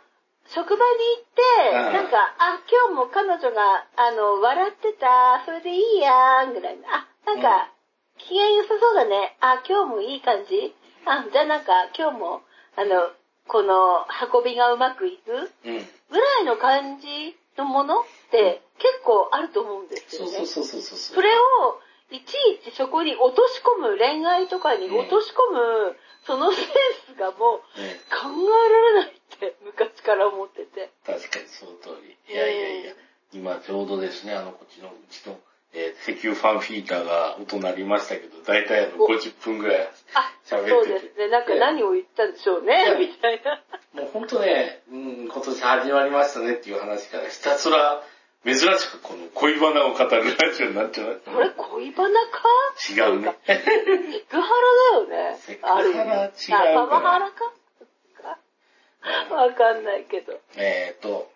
[0.45, 6.83] 職場に行って、うんなんか、あ、今日も彼女が、あの、笑ってた、それでいいやん、ぐらいの。
[6.91, 7.69] あ、なんか、
[8.17, 9.35] 機嫌良さそうだね。
[9.41, 10.75] あ、今日もいい感じ？
[11.05, 12.41] あ、じゃあなんか、今日も、
[12.75, 13.11] あの、
[13.47, 15.51] この運びがうまくいく？
[15.65, 15.87] うん。
[16.11, 17.37] ぐらいの感じ？
[17.59, 20.31] のものって結構あると思うんですよね。
[20.31, 21.15] そうそうそうそうそう。
[21.15, 21.79] それを、
[22.11, 25.95] いちいちそこに落とし込む、恋愛とかに落とし込む、
[26.25, 26.65] そのセン
[27.15, 30.91] スがもうね、考えられないって昔から思ってて。
[31.05, 32.33] 確かにその通り。
[32.33, 32.93] いやいやいや、
[33.33, 35.37] 今ちょうどですね、あの、こっちの、うちの、
[35.73, 39.89] えー石油ファンフィーターが音鳴りましたけど、だいたいあの、お50分ぐらい
[40.45, 40.93] 喋ってて。
[40.93, 41.27] ですね。
[41.29, 43.61] なんか何を言ったんでしょうねみたいな。
[44.01, 48.03] もうほんとね、うん、今年始まりましたねっていう話から、ひたすら、
[48.45, 51.21] 珍しくこの恋バナを語るラジオになっちゃう。
[51.25, 52.39] これ恋バナか？
[52.89, 53.35] 違うね。
[53.45, 53.55] セ
[54.29, 55.37] クハラだよね。
[55.39, 57.53] セクハラ違うからあ、パワハラか？
[59.29, 60.39] かわかんないけど。
[60.55, 61.29] えっ、と、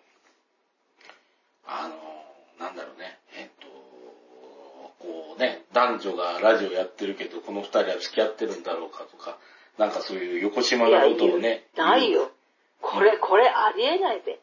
[1.66, 3.23] あの、なんだろうね、えっ、と、
[5.04, 9.38] こうね、男女がラジオやってるけど、この二人は付き合ってるんだろうかとか、
[9.76, 11.64] なんかそういう横島なことをね。
[11.76, 12.30] ないよ。
[12.80, 14.40] これ、これありえないで。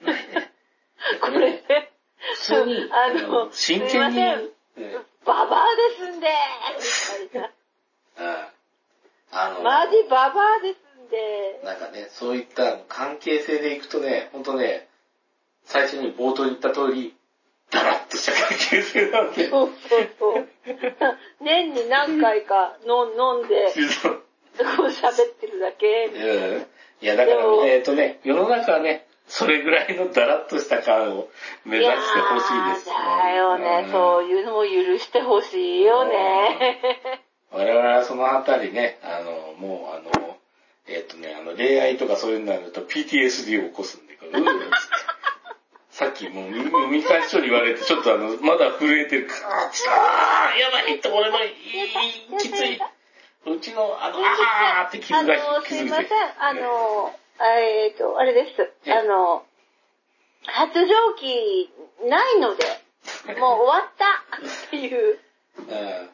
[0.00, 0.06] うん。
[0.06, 0.52] ないね。
[1.20, 1.92] これね。
[2.34, 4.16] 普通に、あの、真剣に、
[5.24, 6.28] ババアですんで
[7.22, 7.50] みたいな。
[8.18, 8.58] うん
[9.30, 11.60] あの、マジババアですんで。
[11.64, 14.88] なんかね、そういった関係性でいくとね、ほんとね、
[15.64, 17.14] 最初に冒頭に言った通り、
[17.70, 19.48] ダラッとした関係性なんで。
[19.48, 20.48] そうそうそう。
[21.40, 26.06] 年に何回か飲ん飲んで、喋ってるだけ。
[26.06, 26.66] うん
[27.00, 31.28] いや、だからえっ、とね、世の中はね、それぐらいのダラッとした感を
[31.64, 32.88] 目指してほしいです。
[32.88, 37.20] いやーだよね、んそういうのも許してほしいよね。
[37.52, 40.38] 我々はそのあたりね、あの、もうあの、
[40.88, 44.32] えっ、とね、あの、恋愛とかそういうのになると PTSD を起こすんで、こう
[45.98, 46.62] さっきもう、み
[46.98, 49.26] みかん師匠に言われて、ちょっとあの、まだ震えてる。
[49.44, 52.78] あーつあーやばいって、俺の、いい、きつい。
[53.46, 55.24] うちの、あの、あーって傷が、あ
[55.58, 56.06] の、すいません。
[56.38, 58.70] あの、えっと、あれです。
[58.86, 59.44] えあの、
[60.46, 61.68] 発情期
[62.04, 62.64] ないので、
[63.40, 64.06] もう終わった
[64.68, 65.18] っていう、
[65.58, 66.10] う ん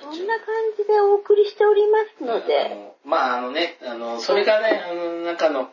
[0.00, 0.46] そんな感
[0.76, 5.70] じでお送りしておりますのあで、のまああのね、あの、それがね、あの、なんかあの、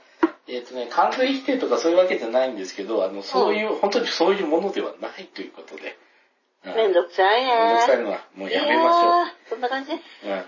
[0.47, 5.97] えっ、とね、完全否定とかそういうわけじゃないんですけど、あの、そういう、本当にそういうものではないということで。
[6.65, 7.55] うんめんどくさいね。
[7.55, 9.25] めんどくさいのは、もうやめましょう。
[9.49, 9.91] そんな感じ。
[9.91, 10.31] うん。
[10.31, 10.45] はい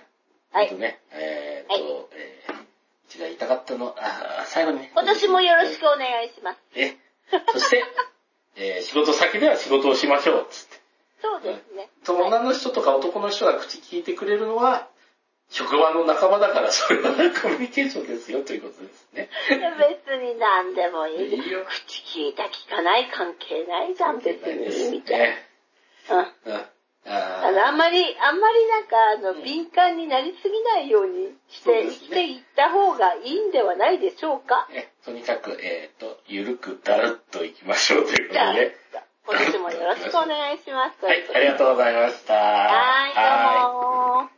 [0.56, 1.80] あとね、えっ、と、は
[2.14, 2.66] えー、う
[3.10, 4.92] ちが言いたかったの、あー最後にね。
[4.96, 6.60] 私もよろしくお願いします。
[6.76, 6.96] え、
[7.52, 7.84] そして、
[8.56, 10.78] えー仕事先では仕事をしましょう、つって。
[11.22, 11.90] そうですね。
[12.06, 14.88] と女の人とか男の人が口聞いてくれるのは、
[15.50, 19.30] 職場の仲間だから、それはコミュニケーションですよ、ということですね。
[19.50, 21.36] 別に何でもいい。
[21.36, 24.92] いいよ口聞いた聞かない関係ないじゃん、別に。
[24.98, 25.26] みたいな。
[25.26, 25.48] ね
[26.46, 26.54] うん。
[26.54, 26.62] うん。
[27.08, 34.68] ああの、あんまり、あんまりなんか、あの、うん敏感になりすぎないようにして、ね生きていった方がいいんではないでしょうか？
[34.72, 38.76] ーえとにかく、えっ、と、ゆるくだらっといきましょうということだで、
[39.28, 41.06] 今年もよろしくお願いします。
[41.06, 42.34] はい、ありがとうございました。
[42.34, 43.80] はい、ど
[44.22, 44.35] うも